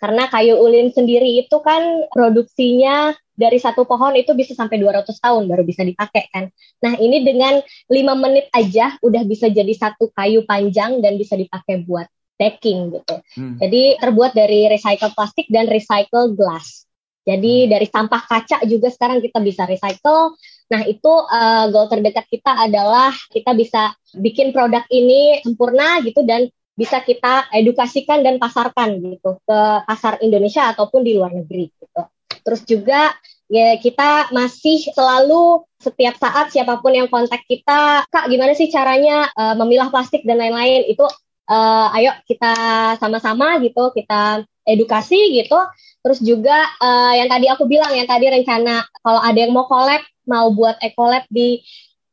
karena 0.00 0.24
kayu 0.32 0.56
ulin 0.56 0.88
sendiri 0.88 1.44
itu 1.44 1.60
kan 1.60 2.08
produksinya 2.16 3.12
dari 3.36 3.60
satu 3.60 3.84
pohon 3.84 4.16
itu 4.16 4.32
bisa 4.32 4.56
sampai 4.56 4.80
200 4.80 5.04
tahun 5.20 5.46
baru 5.46 5.62
bisa 5.68 5.84
dipakai 5.84 6.32
kan. 6.32 6.48
Nah 6.80 6.96
ini 6.96 7.22
dengan 7.22 7.60
lima 7.92 8.16
menit 8.16 8.48
aja 8.56 8.96
udah 9.04 9.22
bisa 9.28 9.52
jadi 9.52 9.70
satu 9.76 10.08
kayu 10.16 10.48
panjang 10.48 11.04
dan 11.04 11.20
bisa 11.20 11.36
dipakai 11.36 11.84
buat 11.84 12.08
decking 12.40 12.94
gitu. 12.96 13.20
Hmm. 13.36 13.60
Jadi 13.60 14.00
terbuat 14.00 14.32
dari 14.32 14.70
recycle 14.72 15.12
plastik 15.12 15.44
dan 15.52 15.68
recycle 15.68 16.32
glass. 16.32 16.87
Jadi 17.28 17.68
hmm. 17.68 17.70
dari 17.76 17.86
sampah 17.92 18.22
kaca 18.24 18.64
juga 18.64 18.88
sekarang 18.88 19.20
kita 19.20 19.38
bisa 19.44 19.68
recycle. 19.68 20.32
Nah 20.72 20.80
itu 20.88 21.12
uh, 21.12 21.68
goal 21.68 21.92
terdekat 21.92 22.24
kita 22.32 22.64
adalah 22.64 23.12
kita 23.28 23.52
bisa 23.52 23.92
bikin 24.16 24.56
produk 24.56 24.84
ini 24.88 25.44
sempurna 25.44 26.00
gitu 26.00 26.24
dan 26.24 26.48
bisa 26.78 27.04
kita 27.04 27.50
edukasikan 27.52 28.22
dan 28.24 28.40
pasarkan 28.40 29.02
gitu 29.02 29.36
ke 29.44 29.58
pasar 29.84 30.22
Indonesia 30.24 30.70
ataupun 30.72 31.04
di 31.04 31.18
luar 31.18 31.34
negeri 31.34 31.68
gitu. 31.68 32.02
Terus 32.46 32.62
juga 32.64 33.12
ya 33.50 33.76
kita 33.80 34.30
masih 34.30 34.92
selalu 34.92 35.66
setiap 35.80 36.14
saat 36.20 36.54
siapa 36.54 36.78
pun 36.78 36.94
yang 36.94 37.10
kontak 37.10 37.42
kita, 37.50 38.06
Kak 38.06 38.30
gimana 38.30 38.54
sih 38.54 38.70
caranya 38.70 39.26
uh, 39.34 39.58
memilah 39.58 39.90
plastik 39.90 40.22
dan 40.22 40.38
lain-lain 40.38 40.86
itu 40.86 41.02
uh, 41.50 41.96
ayo 41.98 42.14
kita 42.28 42.54
sama-sama 43.02 43.58
gitu, 43.58 43.90
kita 43.96 44.46
edukasi 44.68 45.34
gitu. 45.34 45.58
Terus 46.04 46.18
juga 46.22 46.56
uh, 46.78 47.12
yang 47.14 47.28
tadi 47.28 47.46
aku 47.50 47.64
bilang 47.66 47.92
yang 47.92 48.06
tadi 48.06 48.30
rencana 48.30 48.86
kalau 49.02 49.20
ada 49.20 49.38
yang 49.38 49.52
mau 49.52 49.66
collab, 49.66 50.02
mau 50.28 50.48
buat 50.54 50.78
ecolab 50.80 51.26
di 51.28 51.62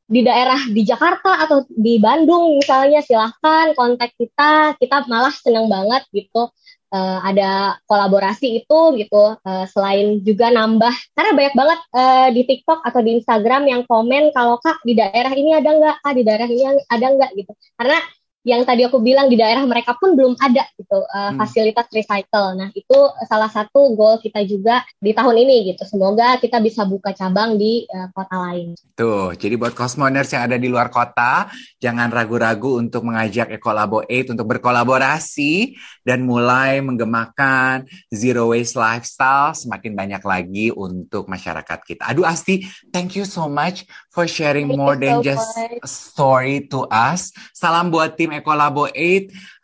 di 0.05 0.21
daerah 0.21 0.61
di 0.69 0.85
Jakarta 0.85 1.41
atau 1.41 1.65
di 1.65 1.97
Bandung 1.97 2.57
misalnya 2.57 3.01
silahkan 3.01 3.73
kontak 3.73 4.13
kita. 4.17 4.77
Kita 4.77 5.05
malah 5.09 5.33
senang 5.33 5.69
banget 5.69 6.05
gitu 6.13 6.53
uh, 6.95 7.19
ada 7.23 7.75
kolaborasi 7.89 8.63
itu 8.63 8.79
gitu. 8.99 9.23
Uh, 9.43 9.65
selain 9.69 10.21
juga 10.23 10.51
nambah 10.51 10.93
karena 11.15 11.31
banyak 11.35 11.55
banget 11.55 11.79
uh, 11.91 12.27
di 12.31 12.41
TikTok 12.47 12.79
atau 12.85 12.99
di 13.03 13.11
Instagram 13.19 13.63
yang 13.67 13.81
komen 13.87 14.31
kalau 14.31 14.57
kak 14.63 14.79
di 14.87 14.95
daerah 14.95 15.33
ini 15.35 15.55
ada 15.55 15.69
nggak? 15.75 15.95
Kak 16.03 16.13
di 16.15 16.23
daerah 16.23 16.47
ini 16.47 16.63
ada 16.87 17.05
nggak? 17.11 17.31
Gitu. 17.35 17.51
Karena 17.75 17.97
yang 18.45 18.61
tadi 18.61 18.85
aku 18.85 19.01
bilang 19.01 19.25
di 19.25 19.35
daerah 19.35 19.65
mereka 19.65 19.97
pun 19.97 20.13
belum 20.13 20.37
ada 20.37 20.69
gitu 20.77 21.01
uh, 21.01 21.33
hmm. 21.33 21.41
fasilitas 21.41 21.89
recycle. 21.89 22.53
Nah 22.53 22.69
itu 22.77 22.97
salah 23.25 23.49
satu 23.49 23.97
goal 23.97 24.21
kita 24.21 24.45
juga 24.45 24.85
di 25.01 25.11
tahun 25.17 25.41
ini 25.41 25.73
gitu. 25.73 25.83
Semoga 25.89 26.37
kita 26.37 26.61
bisa 26.61 26.85
buka 26.85 27.09
cabang 27.11 27.57
di 27.57 27.89
uh, 27.89 28.13
kota 28.13 28.37
lain. 28.37 28.77
Tuh, 28.93 29.33
jadi 29.33 29.57
buat 29.57 29.73
Cosmoners 29.73 30.29
yang 30.31 30.45
ada 30.45 30.61
di 30.61 30.69
luar 30.69 30.93
kota, 30.93 31.49
jangan 31.81 32.13
ragu-ragu 32.13 32.77
untuk 32.77 33.03
mengajak 33.03 33.49
Ecolabo 33.49 34.05
8 34.05 34.37
untuk 34.37 34.45
berkolaborasi 34.45 35.73
dan 36.05 36.21
mulai 36.21 36.79
menggemakan 36.85 37.89
zero 38.13 38.53
waste 38.53 38.77
lifestyle 38.77 39.57
semakin 39.57 39.97
banyak 39.97 40.21
lagi 40.21 40.67
untuk 40.69 41.25
masyarakat 41.25 41.79
kita. 41.81 42.13
Aduh 42.13 42.29
Asti, 42.29 42.61
thank 42.93 43.17
you 43.17 43.25
so 43.25 43.49
much 43.49 43.89
for 44.15 44.23
sharing 44.31 44.71
thank 44.71 44.79
more 44.79 44.95
than 44.95 45.19
so 45.19 45.27
just 45.27 45.51
much. 45.59 45.83
a 45.83 45.89
story 45.91 46.55
to 46.71 46.87
us. 46.87 47.35
Salam 47.51 47.91
buat 47.91 48.15
tim 48.15 48.31
Ecolabo 48.31 48.87
8. 48.87 48.95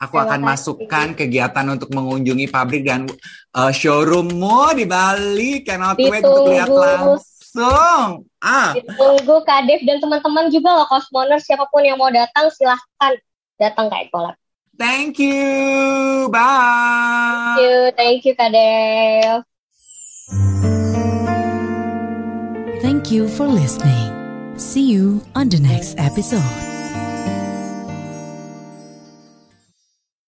Aku 0.04 0.20
Terima 0.20 0.28
akan 0.28 0.40
kasih. 0.44 0.50
masukkan 0.52 1.08
kegiatan 1.16 1.66
untuk 1.72 1.90
mengunjungi 1.96 2.52
pabrik 2.52 2.84
dan 2.84 3.08
uh, 3.56 3.72
showroommu 3.72 4.76
di 4.76 4.84
Bali. 4.84 5.64
Cannot 5.64 5.96
wait 5.96 6.20
untuk 6.20 6.52
lihat 6.52 6.68
langsung. 6.68 8.28
Ah. 8.44 8.76
Ditunggu 8.76 9.48
Kak 9.48 9.72
Dev 9.72 9.80
dan 9.88 10.04
teman-teman 10.04 10.52
juga 10.52 10.84
loh 10.84 10.88
Cosmoners. 10.92 11.48
Siapa 11.48 11.72
pun 11.72 11.88
yang 11.88 11.96
mau 11.96 12.12
datang 12.12 12.52
silahkan 12.52 13.16
datang 13.56 13.88
ke 13.88 13.96
Ecolab. 14.04 14.36
Thank 14.76 15.16
you. 15.24 16.28
Bye. 16.28 17.56
Thank 17.56 17.64
you. 17.64 17.76
Thank 17.96 18.20
you 18.28 18.34
Kak 18.36 18.52
Dev. 18.52 19.48
Thank 22.82 23.14
you 23.14 23.30
for 23.30 23.46
listening. 23.46 24.21
See 24.62 24.92
you 24.92 25.24
on 25.34 25.50
the 25.50 25.60
next 25.60 25.98
episode. 25.98 26.71